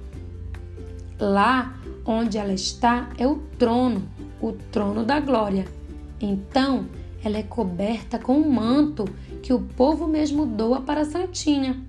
Lá 1.19 1.77
onde 2.05 2.37
ela 2.37 2.53
está 2.53 3.09
é 3.17 3.27
o 3.27 3.37
trono, 3.57 4.07
o 4.41 4.53
trono 4.53 5.03
da 5.03 5.19
glória. 5.19 5.65
Então, 6.21 6.85
ela 7.23 7.37
é 7.37 7.43
coberta 7.43 8.17
com 8.17 8.37
um 8.37 8.49
manto 8.49 9.05
que 9.41 9.53
o 9.53 9.59
povo 9.59 10.07
mesmo 10.07 10.45
doa 10.45 10.81
para 10.81 11.01
a 11.01 11.05
Santinha. 11.05 11.81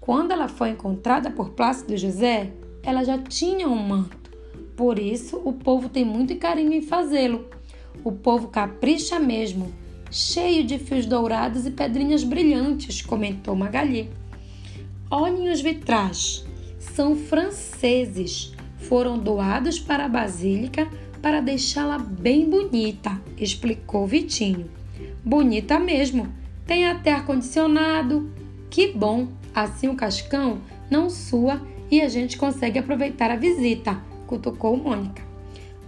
Quando 0.00 0.32
ela 0.32 0.48
foi 0.48 0.70
encontrada 0.70 1.30
por 1.30 1.50
Plácido 1.50 1.96
José, 1.96 2.52
ela 2.82 3.04
já 3.04 3.18
tinha 3.18 3.68
um 3.68 3.76
manto. 3.76 4.30
Por 4.76 4.98
isso, 4.98 5.40
o 5.44 5.52
povo 5.52 5.88
tem 5.88 6.04
muito 6.04 6.36
carinho 6.36 6.72
em 6.72 6.82
fazê-lo. 6.82 7.46
O 8.04 8.12
povo 8.12 8.48
capricha 8.48 9.18
mesmo, 9.18 9.72
cheio 10.10 10.64
de 10.64 10.78
fios 10.78 11.04
dourados 11.04 11.66
e 11.66 11.70
pedrinhas 11.70 12.22
brilhantes, 12.22 13.02
comentou 13.02 13.56
Magali. 13.56 14.10
Olhem 15.10 15.50
os 15.50 15.62
vitrais. 15.62 16.46
São 16.78 17.16
franceses. 17.16 18.52
Foram 18.76 19.18
doados 19.18 19.78
para 19.78 20.04
a 20.04 20.08
Basílica 20.08 20.86
para 21.22 21.40
deixá-la 21.40 21.98
bem 21.98 22.48
bonita, 22.48 23.18
explicou 23.36 24.06
Vitinho. 24.06 24.70
Bonita 25.24 25.78
mesmo. 25.80 26.28
Tem 26.66 26.86
até 26.86 27.12
ar-condicionado. 27.12 28.30
Que 28.68 28.92
bom! 28.92 29.28
Assim 29.54 29.88
o 29.88 29.96
cascão 29.96 30.60
não 30.90 31.08
sua 31.08 31.60
e 31.90 32.02
a 32.02 32.08
gente 32.08 32.36
consegue 32.36 32.78
aproveitar 32.78 33.30
a 33.30 33.36
visita, 33.36 33.98
cutucou 34.26 34.76
Mônica. 34.76 35.22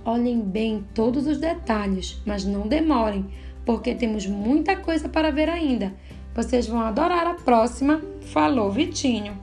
Olhem 0.02 0.40
bem 0.40 0.82
todos 0.94 1.26
os 1.26 1.38
detalhes, 1.38 2.20
mas 2.24 2.44
não 2.44 2.66
demorem, 2.66 3.26
porque 3.66 3.94
temos 3.94 4.26
muita 4.26 4.76
coisa 4.76 5.10
para 5.10 5.30
ver 5.30 5.50
ainda. 5.50 5.92
Vocês 6.34 6.66
vão 6.66 6.80
adorar 6.80 7.26
a 7.26 7.34
próxima, 7.34 8.00
falou 8.32 8.70
Vitinho. 8.70 9.36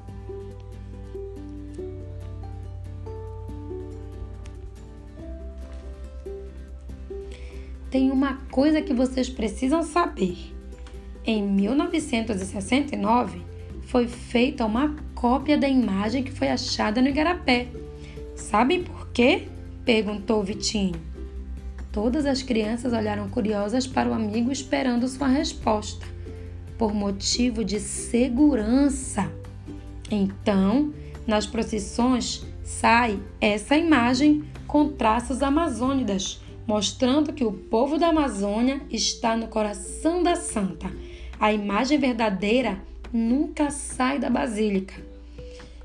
Tem 7.92 8.12
uma 8.12 8.36
coisa 8.52 8.82
que 8.82 8.94
vocês 8.94 9.30
precisam 9.30 9.82
saber. 9.84 10.38
Em 11.26 11.44
1969, 11.44 13.42
foi 13.82 14.08
feita 14.08 14.66
uma 14.66 14.96
cópia 15.16 15.58
da 15.58 15.68
imagem 15.68 16.24
que 16.24 16.32
foi 16.32 16.50
achada 16.50 17.02
no 17.02 17.08
Igarapé. 17.10 17.68
Sabem 18.36 18.84
por 18.84 19.10
quê? 19.10 19.48
perguntou 19.84 20.44
Vitinho. 20.44 21.00
Todas 21.92 22.26
as 22.26 22.44
crianças 22.44 22.94
olharam 22.94 23.30
curiosas 23.30 23.88
para 23.88 24.10
o 24.10 24.14
amigo 24.14 24.52
esperando 24.52 25.08
sua 25.08 25.28
resposta. 25.28 26.17
Por 26.78 26.94
motivo 26.94 27.64
de 27.64 27.80
segurança. 27.80 29.32
Então, 30.10 30.94
nas 31.26 31.46
procissões 31.46 32.46
sai 32.64 33.20
essa 33.42 33.76
imagem 33.76 34.44
com 34.68 34.90
traços 34.90 35.42
amazônidas, 35.42 36.42
mostrando 36.66 37.34
que 37.34 37.44
o 37.44 37.52
povo 37.52 37.98
da 37.98 38.08
Amazônia 38.08 38.82
está 38.90 39.36
no 39.36 39.48
coração 39.48 40.22
da 40.22 40.36
santa. 40.36 40.92
A 41.40 41.54
imagem 41.54 41.98
verdadeira 41.98 42.82
nunca 43.12 43.70
sai 43.70 44.20
da 44.20 44.30
basílica. 44.30 44.96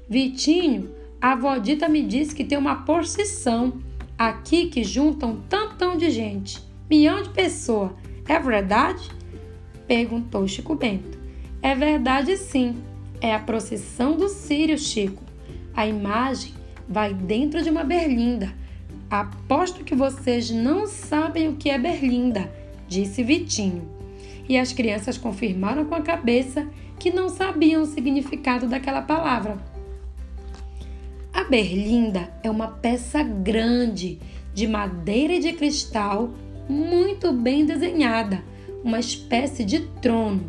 Vitinho, 0.09 0.91
a 1.21 1.33
avó 1.33 1.57
Dita 1.59 1.89
me 1.89 2.03
disse 2.03 2.35
que 2.35 2.45
tem 2.45 2.59
uma 2.59 2.83
procissão 2.83 3.81
aqui 4.19 4.67
que 4.67 4.83
junta 4.83 5.27
um 5.27 5.41
tantão 5.43 5.97
de 5.97 6.11
gente, 6.11 6.61
milhão 6.91 7.23
de 7.23 7.31
pessoas. 7.31 7.93
É 8.29 8.39
verdade? 8.39 9.09
Perguntou 9.93 10.49
Chico 10.49 10.75
Bento. 10.75 11.19
É 11.61 11.75
verdade 11.75 12.35
sim. 12.39 12.83
É 13.21 13.35
a 13.35 13.39
procissão 13.39 14.17
do 14.17 14.27
Sírio, 14.27 14.79
Chico. 14.79 15.23
A 15.75 15.87
imagem 15.87 16.55
vai 16.89 17.13
dentro 17.13 17.63
de 17.63 17.69
uma 17.69 17.85
berlinda. 17.85 18.55
Aposto 19.11 19.85
que 19.85 19.95
vocês 19.95 20.51
não 20.51 20.87
sabem 20.87 21.47
o 21.47 21.57
que 21.57 21.69
é 21.69 21.79
berlinda, 21.79 22.51
disse 22.89 23.23
Vitinho. 23.23 23.87
E 24.49 24.57
as 24.57 24.73
crianças 24.73 25.19
confirmaram 25.19 25.85
com 25.85 25.95
a 25.95 26.01
cabeça 26.01 26.67
que 26.99 27.11
não 27.11 27.29
sabiam 27.29 27.83
o 27.83 27.87
significado 27.87 28.67
daquela 28.67 29.03
palavra. 29.03 29.59
A 31.35 31.45
berlinda 31.45 32.33
é 32.43 32.51
uma 32.51 32.69
peça 32.69 33.23
grande 33.23 34.19
de 34.55 34.67
madeira 34.67 35.35
e 35.35 35.41
de 35.41 35.53
cristal 35.53 36.31
muito 36.67 37.31
bem 37.31 37.67
desenhada, 37.67 38.43
uma 38.85 39.01
espécie 39.01 39.65
de 39.65 39.81
trono. 40.01 40.43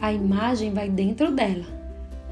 A 0.00 0.12
imagem 0.12 0.72
vai 0.72 0.88
dentro 0.88 1.32
dela. 1.32 1.66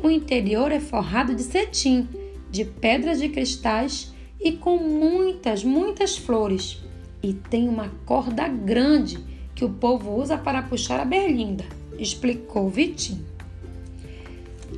O 0.03 0.11
interior 0.11 0.71
é 0.71 0.81
forrado 0.81 1.35
de 1.35 1.43
cetim, 1.43 2.09
de 2.51 2.65
pedras 2.65 3.19
de 3.19 3.29
cristais 3.29 4.15
e 4.41 4.53
com 4.53 4.79
muitas, 4.79 5.65
muitas 5.65 6.17
flores. 6.17 6.83
E 7.23 7.33
tem 7.33 7.69
uma 7.69 7.91
corda 8.05 8.47
grande 8.47 9.19
que 9.55 9.65
o 9.65 9.71
povo 9.71 10.15
usa 10.15 10.37
para 10.37 10.63
puxar 10.63 11.01
a 11.01 11.05
berlinda, 11.05 11.65
explicou 11.99 12.69
Vitinho. 12.69 13.25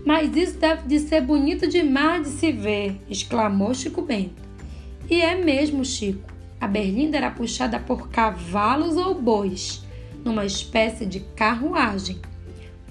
Mas 0.05 0.35
isso 0.37 0.59
deve 0.59 0.87
de 0.87 1.01
ser 1.01 1.21
bonito 1.23 1.67
demais 1.67 2.23
de 2.23 2.29
se 2.31 2.53
ver, 2.53 3.01
exclamou 3.11 3.75
Chico 3.75 4.03
Bento. 4.03 4.43
E 5.11 5.21
é 5.21 5.35
mesmo, 5.35 5.85
Chico. 5.85 6.33
A 6.61 6.67
berlinda 6.67 7.17
era 7.17 7.31
puxada 7.31 7.79
por 7.79 8.09
cavalos 8.09 8.97
ou 8.97 9.15
bois, 9.15 9.83
numa 10.29 10.45
espécie 10.45 11.07
de 11.07 11.21
carruagem. 11.21 12.21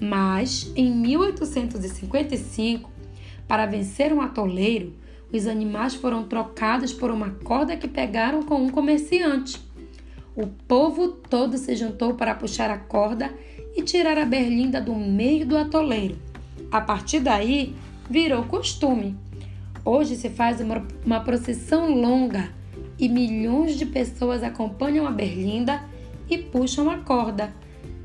Mas, 0.00 0.70
em 0.76 0.90
1855, 0.92 2.90
para 3.46 3.64
vencer 3.64 4.12
um 4.12 4.20
atoleiro, 4.20 4.92
os 5.32 5.46
animais 5.46 5.94
foram 5.94 6.24
trocados 6.24 6.92
por 6.92 7.10
uma 7.10 7.30
corda 7.30 7.76
que 7.76 7.86
pegaram 7.86 8.42
com 8.42 8.56
um 8.56 8.70
comerciante. 8.70 9.60
O 10.34 10.46
povo 10.46 11.08
todo 11.08 11.56
se 11.56 11.74
juntou 11.76 12.14
para 12.14 12.34
puxar 12.34 12.70
a 12.70 12.78
corda 12.78 13.32
e 13.76 13.82
tirar 13.82 14.18
a 14.18 14.24
berlinda 14.24 14.80
do 14.80 14.94
meio 14.94 15.46
do 15.46 15.56
atoleiro. 15.56 16.16
A 16.70 16.80
partir 16.80 17.20
daí, 17.20 17.74
virou 18.10 18.44
costume. 18.44 19.16
Hoje 19.84 20.16
se 20.16 20.28
faz 20.28 20.60
uma, 20.60 20.84
uma 21.04 21.20
procissão 21.20 21.94
longa 21.94 22.52
e 22.98 23.08
milhões 23.08 23.76
de 23.76 23.86
pessoas 23.86 24.42
acompanham 24.42 25.06
a 25.06 25.10
berlinda 25.10 25.82
e 26.28 26.38
puxam 26.38 26.90
a 26.90 26.98
corda. 26.98 27.52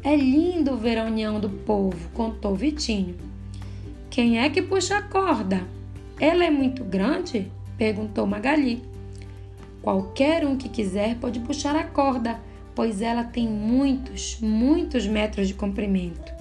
É 0.04 0.16
lindo 0.16 0.76
ver 0.76 0.98
a 0.98 1.06
união 1.06 1.40
do 1.40 1.50
povo, 1.50 2.10
contou 2.14 2.56
Vitinho. 2.56 3.16
Quem 4.10 4.40
é 4.40 4.50
que 4.50 4.62
puxa 4.62 4.98
a 4.98 5.02
corda? 5.02 5.64
Ela 6.20 6.46
é 6.46 6.52
muito 6.52 6.84
grande? 6.84 7.52
perguntou 7.78 8.28
Magali. 8.28 8.84
Qualquer 9.82 10.46
um 10.46 10.56
que 10.56 10.70
quiser 10.70 11.16
pode 11.16 11.40
puxar 11.40 11.76
a 11.76 11.84
corda, 11.84 12.40
pois 12.76 13.02
ela 13.02 13.24
tem 13.24 13.48
muitos, 13.48 14.38
muitos 14.40 15.06
metros 15.08 15.48
de 15.48 15.54
comprimento. 15.54 16.32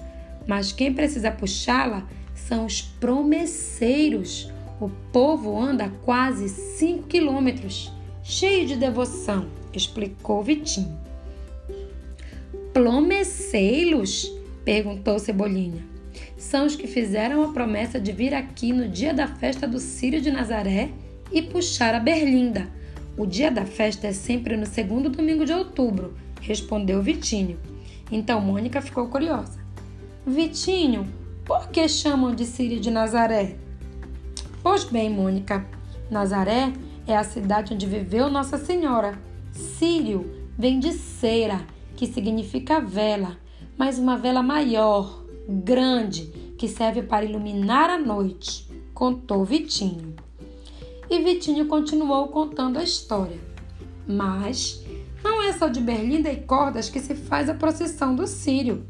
Mas 0.47 0.71
quem 0.71 0.93
precisa 0.93 1.31
puxá-la 1.31 2.07
são 2.35 2.65
os 2.65 2.81
promesseiros. 2.81 4.51
O 4.79 4.89
povo 5.11 5.59
anda 5.59 5.91
quase 6.03 6.49
5 6.49 7.07
quilômetros, 7.07 7.91
cheio 8.21 8.67
de 8.67 8.75
devoção, 8.75 9.47
explicou 9.73 10.43
Vitinho. 10.43 11.02
Promesseiros? 12.73 14.33
perguntou 14.65 15.19
Cebolinha. 15.19 15.85
São 16.35 16.65
os 16.65 16.75
que 16.75 16.87
fizeram 16.87 17.43
a 17.43 17.53
promessa 17.53 17.99
de 17.99 18.11
vir 18.11 18.33
aqui 18.33 18.73
no 18.73 18.89
dia 18.89 19.13
da 19.13 19.27
festa 19.27 19.67
do 19.67 19.79
Círio 19.79 20.19
de 20.19 20.31
Nazaré 20.31 20.89
e 21.31 21.39
puxar 21.39 21.93
a 21.93 21.99
berlinda. 21.99 22.67
O 23.15 23.27
dia 23.27 23.51
da 23.51 23.63
festa 23.63 24.07
é 24.07 24.11
sempre 24.11 24.57
no 24.57 24.65
segundo 24.65 25.07
domingo 25.07 25.45
de 25.45 25.53
outubro, 25.53 26.15
respondeu 26.41 26.99
Vitinho. 26.99 27.59
Então 28.11 28.41
Mônica 28.41 28.81
ficou 28.81 29.07
curiosa. 29.07 29.59
Vitinho, 30.25 31.07
por 31.45 31.69
que 31.69 31.87
chamam 31.87 32.33
de 32.33 32.43
Sírio 32.43 32.79
de 32.79 32.89
Nazaré? 32.89 33.55
Pois 34.63 34.83
bem, 34.83 35.11
Mônica, 35.11 35.63
Nazaré 36.09 36.73
é 37.05 37.15
a 37.15 37.23
cidade 37.23 37.71
onde 37.71 37.85
viveu 37.85 38.31
Nossa 38.31 38.57
Senhora. 38.57 39.13
Sírio 39.51 40.49
vem 40.57 40.79
de 40.79 40.91
cera, 40.93 41.61
que 41.95 42.07
significa 42.07 42.79
vela, 42.79 43.37
mas 43.77 43.97
uma 43.97 44.17
vela 44.17 44.41
maior, 44.41 45.23
grande, 45.47 46.25
que 46.57 46.67
serve 46.67 47.03
para 47.03 47.25
iluminar 47.25 47.89
a 47.89 47.97
noite, 47.97 48.67
contou 48.93 49.43
Vitinho. 49.43 50.15
E 51.09 51.19
Vitinho 51.19 51.67
continuou 51.67 52.27
contando 52.27 52.79
a 52.79 52.83
história. 52.83 53.39
Mas 54.07 54.83
não 55.23 55.41
é 55.41 55.53
só 55.53 55.67
de 55.67 55.79
berlinda 55.79 56.31
e 56.31 56.41
cordas 56.41 56.89
que 56.89 56.99
se 56.99 57.15
faz 57.15 57.49
a 57.49 57.53
procissão 57.53 58.15
do 58.15 58.27
Sírio 58.27 58.85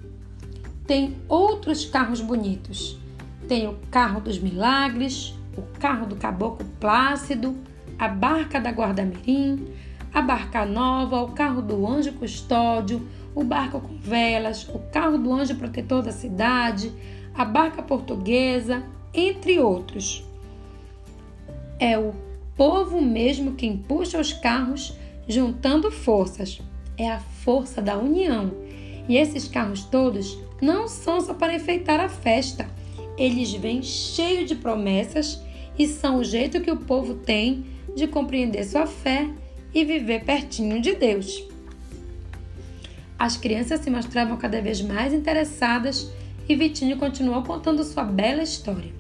tem 0.86 1.16
outros 1.28 1.86
carros 1.86 2.22
bonitos. 2.22 3.00
Tem 3.48 3.68
o 3.68 3.78
carro 3.90 4.22
dos 4.22 4.40
milagres, 4.40 5.34
o 5.58 5.62
carro 5.80 6.06
do 6.06 6.16
caboclo 6.16 6.66
Plácido, 6.80 7.56
a 7.98 8.08
barca 8.08 8.60
da 8.60 8.72
Guarda-Mirim, 8.72 9.66
a 10.14 10.22
barca 10.22 10.66
nova, 10.66 11.22
o 11.22 11.32
carro 11.32 11.62
do 11.62 11.88
anjo 11.88 12.14
custódio, 12.14 13.08
o 13.34 13.44
barco 13.44 13.80
com 13.80 13.98
velas, 13.98 14.68
o 14.70 14.80
carro 14.92 15.18
do 15.18 15.34
anjo 15.34 15.56
protetor 15.56 16.04
da 16.04 16.12
cidade, 16.12 16.92
a 17.34 17.44
barca 17.44 17.82
portuguesa, 17.82 18.84
entre 19.14 19.60
outros. 19.60 20.24
É 21.80 21.98
o 21.98 22.14
povo 22.56 23.02
mesmo 23.02 23.54
quem 23.54 23.76
puxa 23.76 24.20
os 24.20 24.32
carros 24.32 24.96
juntando 25.28 25.90
forças. 25.90 26.62
É 26.96 27.10
a 27.10 27.20
força 27.20 27.82
da 27.82 27.98
união. 27.98 28.52
E 29.10 29.18
esses 29.18 29.48
carros 29.48 29.84
todos 29.84 30.38
não 30.62 30.88
são 30.88 31.20
só 31.20 31.34
para 31.34 31.56
enfeitar 31.56 32.00
a 32.00 32.08
festa. 32.08 32.70
Eles 33.18 33.52
vêm 33.54 33.82
cheios 33.82 34.48
de 34.48 34.56
promessas 34.56 35.42
e 35.78 35.88
são 35.88 36.18
o 36.18 36.24
jeito 36.24 36.62
que 36.62 36.72
o 36.72 36.78
povo 36.78 37.16
tem 37.16 37.66
de 37.96 38.08
compreender 38.08 38.64
sua 38.64 38.86
fé 38.86 39.28
e 39.74 39.84
viver 39.84 40.24
pertinho 40.24 40.82
de 40.82 40.96
Deus. 40.96 41.44
As 43.18 43.38
crianças 43.38 43.80
se 43.80 43.90
mostravam 43.90 44.38
cada 44.38 44.62
vez 44.62 44.82
mais 44.82 45.14
interessadas 45.14 46.12
e 46.48 46.56
Vitinho 46.56 46.98
continuou 46.98 47.42
contando 47.44 47.84
sua 47.84 48.04
bela 48.04 48.44
história. 48.44 48.92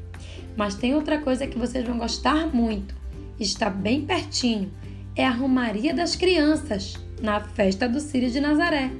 Mas 0.55 0.75
tem 0.75 0.95
outra 0.95 1.19
coisa 1.19 1.47
que 1.47 1.57
vocês 1.57 1.85
vão 1.85 1.97
gostar 1.97 2.53
muito. 2.53 2.95
Está 3.39 3.69
bem 3.69 4.05
pertinho. 4.05 4.71
É 5.15 5.25
a 5.25 5.31
Romaria 5.31 5.93
das 5.93 6.15
Crianças, 6.15 6.97
na 7.21 7.39
festa 7.41 7.87
do 7.87 7.99
Círio 7.99 8.31
de 8.31 8.39
Nazaré 8.39 8.91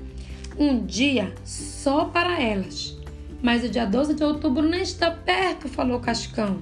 um 0.58 0.86
dia 0.86 1.34
só 1.44 2.06
para 2.06 2.42
elas. 2.42 2.98
Mas 3.42 3.64
o 3.64 3.70
dia 3.70 3.86
12 3.86 4.14
de 4.14 4.24
outubro 4.24 4.64
nem 4.64 4.82
está 4.82 5.12
perto, 5.12 5.68
falou 5.68 6.00
Cascão. 6.00 6.62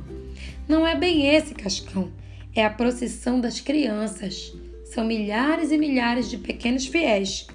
Não 0.67 0.87
é 0.87 0.95
bem 0.95 1.27
esse, 1.27 1.53
Cascão. 1.53 2.11
É 2.55 2.65
a 2.65 2.69
procissão 2.69 3.39
das 3.39 3.59
crianças. 3.59 4.53
São 4.93 5.05
milhares 5.05 5.71
e 5.71 5.77
milhares 5.77 6.29
de 6.29 6.37
pequenos 6.37 6.85
fiéis, 6.85 7.47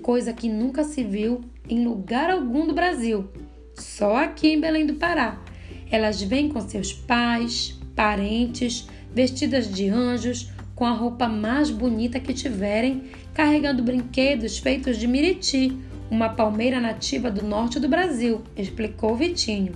coisa 0.00 0.32
que 0.32 0.48
nunca 0.48 0.84
se 0.84 1.02
viu 1.02 1.40
em 1.68 1.84
lugar 1.84 2.30
algum 2.30 2.68
do 2.68 2.72
Brasil, 2.72 3.28
só 3.74 4.18
aqui 4.18 4.50
em 4.50 4.60
Belém 4.60 4.86
do 4.86 4.94
Pará. 4.94 5.42
Elas 5.90 6.22
vêm 6.22 6.48
com 6.48 6.60
seus 6.60 6.92
pais, 6.92 7.76
parentes, 7.96 8.86
vestidas 9.12 9.74
de 9.74 9.88
anjos, 9.88 10.52
com 10.76 10.84
a 10.84 10.92
roupa 10.92 11.26
mais 11.26 11.68
bonita 11.68 12.20
que 12.20 12.32
tiverem, 12.32 13.02
carregando 13.34 13.82
brinquedos 13.82 14.58
feitos 14.58 14.96
de 14.96 15.08
miriti, 15.08 15.76
uma 16.08 16.28
palmeira 16.28 16.80
nativa 16.80 17.28
do 17.28 17.44
norte 17.44 17.80
do 17.80 17.88
Brasil, 17.88 18.40
explicou 18.56 19.16
Vitinho. 19.16 19.72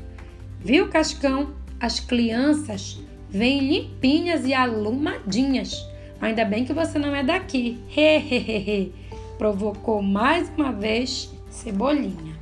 Viu, 0.60 0.88
Cascão? 0.88 1.52
As 1.80 1.98
crianças 1.98 3.00
vêm 3.28 3.58
limpinhas 3.68 4.46
e 4.46 4.54
alumadinhas. 4.54 5.87
Ainda 6.20 6.44
bem 6.44 6.64
que 6.64 6.72
você 6.72 6.98
não 6.98 7.14
é 7.14 7.22
daqui. 7.22 7.78
Hehehe. 7.96 8.92
Provocou 9.36 10.02
mais 10.02 10.50
uma 10.56 10.72
vez 10.72 11.32
Cebolinha. 11.48 12.36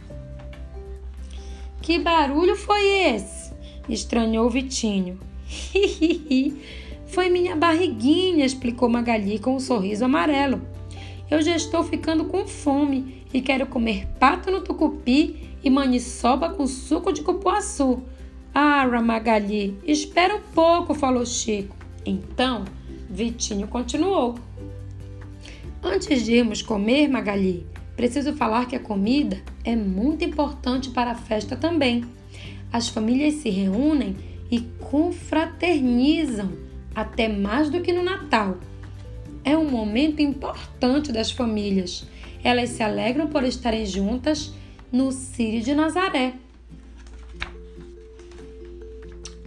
Que 1.82 1.98
barulho 1.98 2.56
foi 2.56 2.84
esse? 2.84 3.54
estranhou 3.88 4.50
Vitinho. 4.50 5.18
foi 7.06 7.28
minha 7.28 7.54
barriguinha, 7.54 8.44
explicou 8.44 8.88
Magali 8.88 9.38
com 9.38 9.54
um 9.54 9.60
sorriso 9.60 10.04
amarelo. 10.04 10.60
Eu 11.30 11.42
já 11.42 11.54
estou 11.54 11.82
ficando 11.82 12.24
com 12.24 12.46
fome 12.46 13.24
e 13.32 13.40
quero 13.40 13.66
comer 13.66 14.06
pato 14.18 14.50
no 14.50 14.60
tucupi 14.60 15.50
e 15.62 15.70
maniçoba 15.70 16.50
com 16.50 16.66
suco 16.66 17.12
de 17.12 17.22
cupuaçu. 17.22 18.02
Ah, 18.54 18.86
Magali, 19.02 19.78
espera 19.84 20.36
um 20.36 20.40
pouco, 20.54 20.94
falou 20.94 21.26
Chico. 21.26 21.76
Então, 22.04 22.64
Vitinho 23.08 23.68
continuou. 23.68 24.36
Antes 25.82 26.24
de 26.24 26.32
irmos 26.32 26.62
comer, 26.62 27.08
Magali, 27.08 27.66
preciso 27.94 28.32
falar 28.32 28.66
que 28.66 28.76
a 28.76 28.80
comida 28.80 29.40
é 29.64 29.76
muito 29.76 30.24
importante 30.24 30.90
para 30.90 31.12
a 31.12 31.14
festa 31.14 31.56
também. 31.56 32.04
As 32.72 32.88
famílias 32.88 33.34
se 33.34 33.50
reúnem 33.50 34.16
e 34.50 34.60
confraternizam, 34.90 36.52
até 36.94 37.28
mais 37.28 37.70
do 37.70 37.80
que 37.80 37.92
no 37.92 38.02
Natal. 38.02 38.58
É 39.44 39.56
um 39.56 39.70
momento 39.70 40.20
importante 40.20 41.12
das 41.12 41.30
famílias. 41.30 42.06
Elas 42.42 42.70
se 42.70 42.82
alegram 42.82 43.28
por 43.28 43.44
estarem 43.44 43.86
juntas 43.86 44.52
no 44.90 45.12
Círio 45.12 45.62
de 45.62 45.74
Nazaré. 45.74 46.34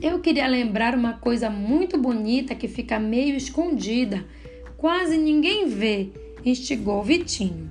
Eu 0.01 0.19
queria 0.19 0.47
lembrar 0.47 0.95
uma 0.95 1.13
coisa 1.13 1.49
muito 1.49 1.97
bonita 1.97 2.55
que 2.55 2.67
fica 2.69 2.97
meio 2.97 3.35
escondida, 3.35 4.25
quase 4.77 5.17
ninguém 5.17 5.67
vê 5.67 6.09
instigou 6.45 7.03
Vitinho. 7.03 7.69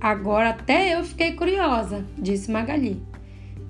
Agora 0.00 0.50
até 0.50 0.94
eu 0.94 1.02
fiquei 1.02 1.32
curiosa, 1.32 2.04
disse 2.16 2.50
Magali. 2.50 3.02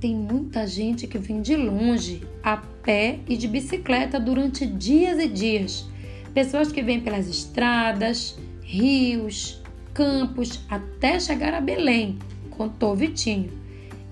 Tem 0.00 0.14
muita 0.14 0.66
gente 0.66 1.06
que 1.06 1.16
vem 1.16 1.40
de 1.40 1.56
longe, 1.56 2.22
a 2.42 2.58
pé 2.58 3.20
e 3.26 3.36
de 3.36 3.48
bicicleta 3.48 4.20
durante 4.20 4.66
dias 4.66 5.18
e 5.18 5.26
dias. 5.26 5.88
Pessoas 6.34 6.70
que 6.70 6.82
vêm 6.82 7.00
pelas 7.00 7.26
estradas, 7.28 8.38
rios, 8.62 9.62
campos, 9.94 10.60
até 10.68 11.18
chegar 11.18 11.54
a 11.54 11.62
Belém, 11.62 12.18
contou 12.50 12.94
Vitinho. 12.94 13.50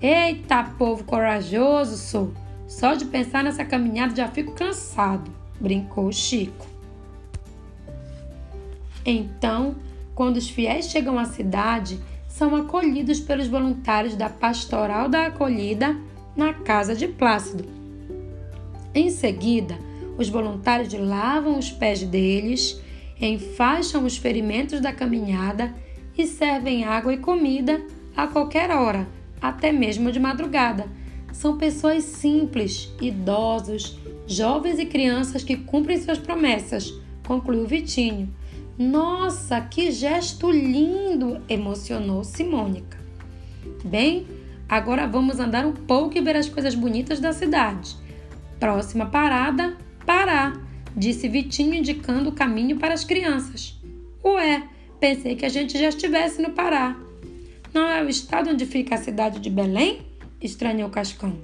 Eita, 0.01 0.63
povo 0.63 1.03
corajoso 1.03 1.97
sou! 1.97 2.44
Só 2.67 2.93
de 2.95 3.05
pensar 3.05 3.43
nessa 3.43 3.63
caminhada 3.63 4.15
já 4.15 4.27
fico 4.27 4.53
cansado, 4.53 5.31
brincou 5.59 6.11
Chico. 6.11 6.67
Então 9.05 9.75
quando 10.15 10.37
os 10.37 10.49
fiéis 10.49 10.89
chegam 10.89 11.19
à 11.19 11.25
cidade, 11.25 11.99
são 12.27 12.55
acolhidos 12.55 13.19
pelos 13.19 13.47
voluntários 13.47 14.15
da 14.15 14.29
Pastoral 14.29 15.09
da 15.09 15.27
Acolhida 15.27 15.95
na 16.35 16.53
casa 16.53 16.95
de 16.95 17.05
Plácido. 17.05 17.65
Em 18.93 19.09
seguida, 19.09 19.77
os 20.17 20.29
voluntários 20.29 20.93
lavam 20.93 21.59
os 21.59 21.69
pés 21.69 22.01
deles, 22.01 22.81
enfaixam 23.19 24.05
os 24.05 24.15
ferimentos 24.15 24.79
da 24.79 24.93
caminhada 24.93 25.75
e 26.17 26.25
servem 26.25 26.85
água 26.85 27.13
e 27.13 27.17
comida 27.17 27.85
a 28.15 28.25
qualquer 28.25 28.71
hora, 28.71 29.05
até 29.41 29.73
mesmo 29.73 30.13
de 30.13 30.19
madrugada. 30.19 30.87
São 31.35 31.57
pessoas 31.57 32.03
simples, 32.03 32.91
idosos, 33.01 33.97
jovens 34.25 34.79
e 34.79 34.85
crianças 34.85 35.43
que 35.43 35.57
cumprem 35.57 36.01
suas 36.01 36.17
promessas, 36.17 36.93
concluiu 37.27 37.67
Vitinho 37.67 38.33
nossa, 38.77 39.61
que 39.61 39.89
gesto 39.89 40.51
lindo! 40.51 41.41
emocionou-se 41.47 42.43
Mônica. 42.43 42.97
Bem, 43.85 44.27
agora 44.67 45.07
vamos 45.07 45.39
andar 45.39 45.65
um 45.65 45.71
pouco 45.71 46.17
e 46.17 46.21
ver 46.21 46.35
as 46.35 46.49
coisas 46.49 46.75
bonitas 46.75 47.21
da 47.21 47.31
cidade. 47.31 47.95
Próxima 48.59 49.05
parada, 49.05 49.77
Pará, 50.05 50.59
disse 50.93 51.29
Vitinho, 51.29 51.73
indicando 51.73 52.29
o 52.29 52.33
caminho 52.33 52.77
para 52.77 52.93
as 52.93 53.05
crianças. 53.05 53.79
Ué, 54.21 54.67
pensei 54.99 55.37
que 55.37 55.45
a 55.45 55.49
gente 55.49 55.79
já 55.79 55.87
estivesse 55.87 56.41
no 56.41 56.49
Pará. 56.49 56.97
Não 57.73 57.87
é 57.87 58.03
o 58.03 58.09
estado 58.09 58.49
onde 58.49 58.65
fica 58.65 58.95
a 58.95 58.97
cidade 58.97 59.39
de 59.39 59.49
Belém? 59.49 60.01
Estranhou 60.45 60.89
Cascão. 60.89 61.37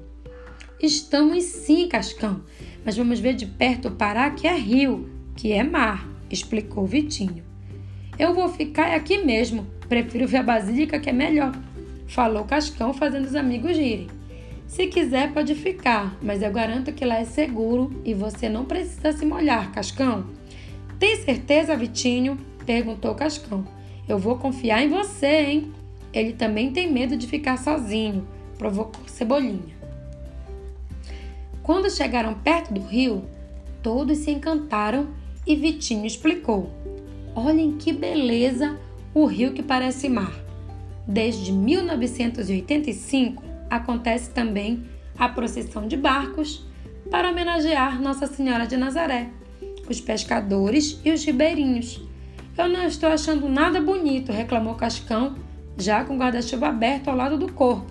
Estamos 0.81 1.43
sim, 1.43 1.87
Cascão, 1.87 2.41
mas 2.85 2.97
vamos 2.97 3.19
ver 3.19 3.33
de 3.33 3.45
perto 3.45 3.89
o 3.89 3.91
Pará, 3.91 4.31
que 4.31 4.47
é 4.47 4.55
rio, 4.55 5.09
que 5.35 5.51
é 5.51 5.63
mar 5.63 6.11
explicou 6.33 6.85
Vitinho. 6.85 7.43
Eu 8.17 8.33
vou 8.33 8.49
ficar 8.49 8.93
aqui 8.95 9.17
mesmo, 9.17 9.67
prefiro 9.89 10.27
ver 10.27 10.37
a 10.37 10.43
Basílica 10.43 10.99
que 10.99 11.09
é 11.09 11.13
melhor, 11.13 11.51
falou 12.07 12.45
Cascão, 12.45 12.93
fazendo 12.93 13.25
os 13.25 13.35
amigos 13.35 13.77
rirem. 13.77 14.07
Se 14.67 14.87
quiser, 14.87 15.33
pode 15.33 15.53
ficar, 15.53 16.17
mas 16.21 16.41
eu 16.41 16.51
garanto 16.51 16.93
que 16.93 17.03
lá 17.03 17.19
é 17.19 17.25
seguro 17.25 17.91
e 18.05 18.13
você 18.13 18.47
não 18.47 18.63
precisa 18.63 19.11
se 19.11 19.25
molhar, 19.25 19.71
Cascão. 19.71 20.25
Tem 20.97 21.17
certeza, 21.17 21.75
Vitinho? 21.75 22.37
perguntou 22.65 23.13
Cascão. 23.15 23.67
Eu 24.07 24.17
vou 24.17 24.37
confiar 24.37 24.81
em 24.81 24.89
você, 24.89 25.41
hein? 25.41 25.73
Ele 26.13 26.33
também 26.33 26.71
tem 26.71 26.91
medo 26.91 27.17
de 27.17 27.27
ficar 27.27 27.57
sozinho, 27.57 28.25
provocou 28.61 29.01
Cebolinha. 29.07 29.73
Quando 31.63 31.89
chegaram 31.89 32.35
perto 32.35 32.71
do 32.71 32.81
rio, 32.81 33.25
todos 33.81 34.19
se 34.19 34.29
encantaram 34.29 35.07
e 35.47 35.55
Vitinho 35.55 36.05
explicou: 36.05 36.69
Olhem 37.33 37.71
que 37.71 37.91
beleza 37.91 38.77
o 39.15 39.25
rio 39.25 39.53
que 39.53 39.63
parece 39.63 40.07
mar. 40.07 40.31
Desde 41.07 41.51
1985 41.51 43.41
acontece 43.67 44.29
também 44.29 44.83
a 45.17 45.27
procissão 45.27 45.87
de 45.87 45.97
barcos 45.97 46.63
para 47.09 47.31
homenagear 47.31 47.99
Nossa 47.99 48.27
Senhora 48.27 48.67
de 48.67 48.77
Nazaré, 48.77 49.31
os 49.89 49.99
pescadores 49.99 51.01
e 51.03 51.11
os 51.11 51.25
ribeirinhos. 51.25 51.99
Eu 52.55 52.69
não 52.69 52.85
estou 52.85 53.09
achando 53.09 53.49
nada 53.49 53.81
bonito, 53.81 54.31
reclamou 54.31 54.75
Cascão, 54.75 55.35
já 55.75 56.05
com 56.05 56.13
o 56.13 56.17
guarda-chuva 56.19 56.67
aberto 56.67 57.07
ao 57.07 57.15
lado 57.15 57.39
do 57.39 57.51
corpo, 57.51 57.90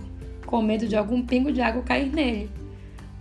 com 0.51 0.61
medo 0.61 0.89
de 0.89 0.97
algum 0.97 1.23
pingo 1.23 1.53
de 1.53 1.61
água 1.61 1.83
cair 1.83 2.13
nele. 2.13 2.51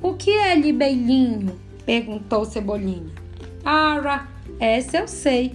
O 0.02 0.16
que 0.16 0.32
é 0.32 0.56
libeirinho? 0.56 1.60
perguntou 1.86 2.44
Cebolinha. 2.44 3.14
Ara, 3.64 4.28
essa 4.60 4.98
eu 4.98 5.08
sei. 5.08 5.54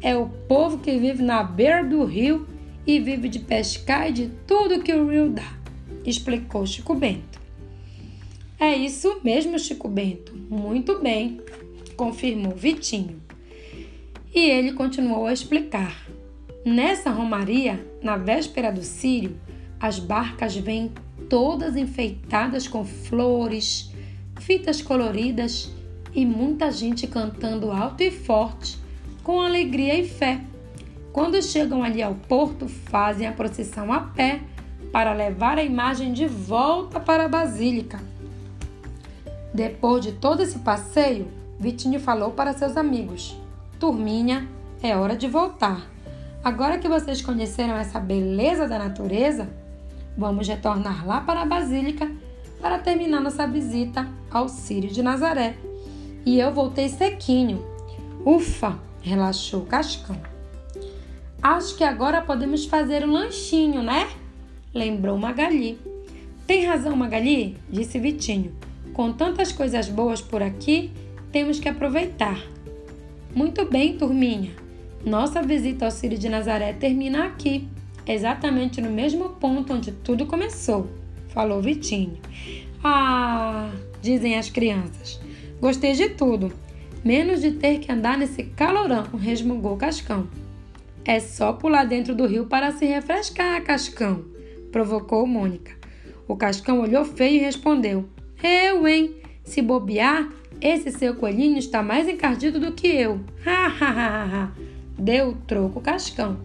É 0.00 0.16
o 0.16 0.28
povo 0.48 0.78
que 0.78 0.96
vive 0.98 1.22
na 1.22 1.42
beira 1.42 1.82
do 1.82 2.04
rio 2.04 2.46
e 2.86 3.00
vive 3.00 3.28
de 3.28 3.40
pescar 3.40 4.08
e 4.08 4.12
de 4.12 4.30
tudo 4.46 4.82
que 4.82 4.92
o 4.92 5.08
rio 5.08 5.30
dá, 5.30 5.52
explicou 6.04 6.64
Chico 6.64 6.94
Bento. 6.94 7.40
É 8.60 8.74
isso 8.74 9.20
mesmo, 9.24 9.58
Chico 9.58 9.88
Bento. 9.88 10.32
Muito 10.48 11.00
bem, 11.00 11.40
confirmou 11.96 12.54
Vitinho. 12.54 13.20
E 14.32 14.50
ele 14.50 14.72
continuou 14.72 15.26
a 15.26 15.32
explicar. 15.32 16.06
Nessa 16.64 17.10
romaria, 17.10 17.84
na 18.02 18.16
véspera 18.16 18.70
do 18.70 18.82
Sírio, 18.82 19.36
as 19.80 19.98
barcas 19.98 20.54
vêm 20.56 20.92
todas 21.28 21.76
enfeitadas 21.76 22.66
com 22.68 22.84
flores, 22.84 23.90
fitas 24.40 24.80
coloridas 24.82 25.70
e 26.14 26.24
muita 26.24 26.70
gente 26.70 27.06
cantando 27.06 27.70
alto 27.70 28.02
e 28.02 28.10
forte, 28.10 28.78
com 29.22 29.40
alegria 29.40 29.98
e 29.98 30.08
fé. 30.08 30.40
Quando 31.12 31.42
chegam 31.42 31.82
ali 31.82 32.02
ao 32.02 32.14
porto, 32.14 32.68
fazem 32.68 33.26
a 33.26 33.32
procissão 33.32 33.92
a 33.92 34.00
pé 34.00 34.40
para 34.92 35.12
levar 35.12 35.58
a 35.58 35.64
imagem 35.64 36.12
de 36.12 36.26
volta 36.26 37.00
para 37.00 37.24
a 37.24 37.28
basílica. 37.28 38.00
Depois 39.52 40.04
de 40.04 40.12
todo 40.12 40.42
esse 40.42 40.58
passeio, 40.58 41.28
Vitinho 41.58 41.98
falou 41.98 42.30
para 42.32 42.52
seus 42.52 42.76
amigos: 42.76 43.36
Turminha, 43.80 44.46
é 44.82 44.96
hora 44.96 45.16
de 45.16 45.26
voltar. 45.26 45.86
Agora 46.44 46.78
que 46.78 46.88
vocês 46.88 47.20
conheceram 47.22 47.74
essa 47.76 47.98
beleza 47.98 48.68
da 48.68 48.78
natureza, 48.78 49.48
vamos 50.16 50.48
retornar 50.48 51.06
lá 51.06 51.20
para 51.20 51.42
a 51.42 51.46
Basílica 51.46 52.10
para 52.60 52.78
terminar 52.78 53.20
nossa 53.20 53.46
visita 53.46 54.08
ao 54.30 54.48
Círio 54.48 54.90
de 54.90 55.02
Nazaré 55.02 55.56
e 56.24 56.40
eu 56.40 56.52
voltei 56.52 56.88
sequinho. 56.88 57.64
Ufa, 58.24 58.78
relaxou 59.00 59.62
Cascão. 59.62 60.20
Acho 61.40 61.76
que 61.76 61.84
agora 61.84 62.20
podemos 62.22 62.64
fazer 62.64 63.06
um 63.06 63.12
lanchinho, 63.12 63.82
né? 63.82 64.08
Lembrou 64.74 65.16
Magali. 65.16 65.78
Tem 66.46 66.66
razão, 66.66 66.96
Magali, 66.96 67.56
disse 67.70 68.00
Vitinho. 68.00 68.52
Com 68.92 69.12
tantas 69.12 69.52
coisas 69.52 69.88
boas 69.88 70.20
por 70.20 70.42
aqui, 70.42 70.90
temos 71.30 71.60
que 71.60 71.68
aproveitar. 71.68 72.40
Muito 73.34 73.64
bem, 73.64 73.96
turminha. 73.96 74.50
Nossa 75.04 75.42
visita 75.42 75.84
ao 75.84 75.90
Círio 75.90 76.18
de 76.18 76.28
Nazaré 76.28 76.72
termina 76.72 77.26
aqui, 77.26 77.68
exatamente 78.06 78.80
no 78.80 78.90
mesmo 78.90 79.30
ponto 79.30 79.72
onde 79.72 79.92
tudo 79.92 80.26
começou, 80.26 80.88
falou 81.28 81.60
Vitinho. 81.60 82.18
Ah, 82.82 83.70
dizem 84.00 84.38
as 84.38 84.48
crianças. 84.48 85.20
Gostei 85.60 85.92
de 85.92 86.10
tudo, 86.10 86.52
menos 87.04 87.40
de 87.40 87.52
ter 87.52 87.80
que 87.80 87.90
andar 87.90 88.16
nesse 88.16 88.44
calorão, 88.44 89.04
resmungou 89.18 89.76
Cascão. 89.76 90.28
É 91.04 91.20
só 91.20 91.52
pular 91.52 91.84
dentro 91.84 92.14
do 92.14 92.26
rio 92.26 92.46
para 92.46 92.72
se 92.72 92.84
refrescar, 92.84 93.62
Cascão, 93.62 94.24
provocou 94.72 95.26
Mônica. 95.26 95.72
O 96.28 96.36
Cascão 96.36 96.80
olhou 96.80 97.04
feio 97.04 97.36
e 97.36 97.44
respondeu: 97.44 98.08
Eu, 98.42 98.86
hein? 98.86 99.14
Se 99.44 99.62
bobear, 99.62 100.28
esse 100.60 100.90
seu 100.90 101.14
coelhinho 101.14 101.58
está 101.58 101.82
mais 101.82 102.08
encardido 102.08 102.58
do 102.58 102.72
que 102.72 102.88
eu. 102.88 103.20
Ha, 103.44 103.66
ha, 103.66 103.90
ha, 103.90 104.24
ha. 104.24 104.52
Deu 104.98 105.30
o 105.30 105.34
troco 105.34 105.80
Cascão. 105.80 106.36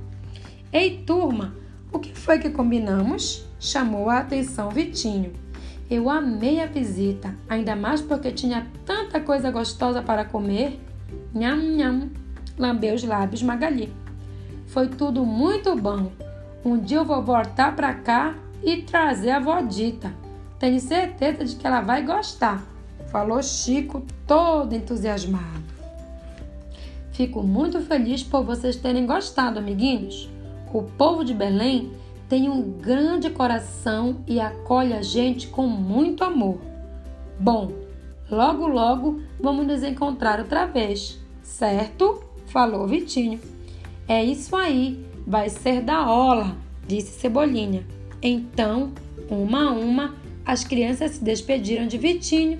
Ei, 0.73 1.03
turma, 1.05 1.53
o 1.91 1.99
que 1.99 2.17
foi 2.17 2.39
que 2.39 2.49
combinamos? 2.49 3.45
Chamou 3.59 4.09
a 4.09 4.19
atenção 4.19 4.69
Vitinho. 4.69 5.33
Eu 5.89 6.09
amei 6.09 6.61
a 6.61 6.65
visita, 6.65 7.35
ainda 7.49 7.75
mais 7.75 7.99
porque 7.99 8.31
tinha 8.31 8.65
tanta 8.85 9.19
coisa 9.19 9.51
gostosa 9.51 10.01
para 10.01 10.23
comer. 10.23 10.79
Nham, 11.35 11.57
nham, 11.57 12.09
lambeu 12.57 12.95
os 12.95 13.03
lábios 13.03 13.43
Magali. 13.43 13.91
Foi 14.67 14.87
tudo 14.87 15.25
muito 15.25 15.75
bom. 15.75 16.09
Um 16.63 16.77
dia 16.77 16.99
eu 16.99 17.05
vou 17.05 17.21
voltar 17.21 17.75
para 17.75 17.93
cá 17.93 18.33
e 18.63 18.83
trazer 18.83 19.31
a 19.31 19.39
Vodita. 19.41 20.13
Tenho 20.57 20.79
certeza 20.79 21.43
de 21.43 21.57
que 21.57 21.67
ela 21.67 21.81
vai 21.81 22.01
gostar, 22.05 22.63
falou 23.11 23.43
Chico, 23.43 24.05
todo 24.25 24.73
entusiasmado. 24.73 25.65
Fico 27.11 27.43
muito 27.43 27.81
feliz 27.81 28.23
por 28.23 28.45
vocês 28.45 28.77
terem 28.77 29.05
gostado, 29.05 29.59
amiguinhos. 29.59 30.29
O 30.73 30.83
povo 30.83 31.23
de 31.23 31.33
Belém 31.33 31.91
tem 32.29 32.49
um 32.49 32.61
grande 32.61 33.29
coração 33.29 34.23
e 34.25 34.39
acolhe 34.39 34.93
a 34.93 35.01
gente 35.01 35.47
com 35.47 35.67
muito 35.67 36.23
amor. 36.23 36.61
Bom, 37.37 37.73
logo 38.29 38.67
logo 38.67 39.21
vamos 39.37 39.67
nos 39.67 39.83
encontrar 39.83 40.39
outra 40.39 40.65
vez, 40.65 41.19
certo? 41.43 42.23
Falou 42.45 42.87
Vitinho. 42.87 43.39
É 44.07 44.23
isso 44.23 44.55
aí, 44.55 45.05
vai 45.27 45.49
ser 45.49 45.81
da 45.81 46.09
ola, 46.09 46.55
disse 46.87 47.19
Cebolinha. 47.19 47.85
Então, 48.21 48.93
uma 49.29 49.69
a 49.69 49.71
uma, 49.71 50.15
as 50.45 50.63
crianças 50.63 51.11
se 51.11 51.23
despediram 51.23 51.85
de 51.85 51.97
Vitinho 51.97 52.59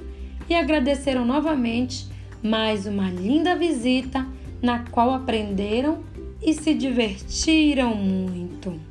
e 0.50 0.56
agradeceram 0.56 1.24
novamente 1.24 2.08
mais 2.44 2.86
uma 2.86 3.10
linda 3.10 3.56
visita 3.56 4.28
na 4.62 4.80
qual 4.80 5.14
aprenderam 5.14 6.00
e 6.42 6.54
se 6.54 6.74
divertiram 6.74 7.96
muito. 7.96 8.91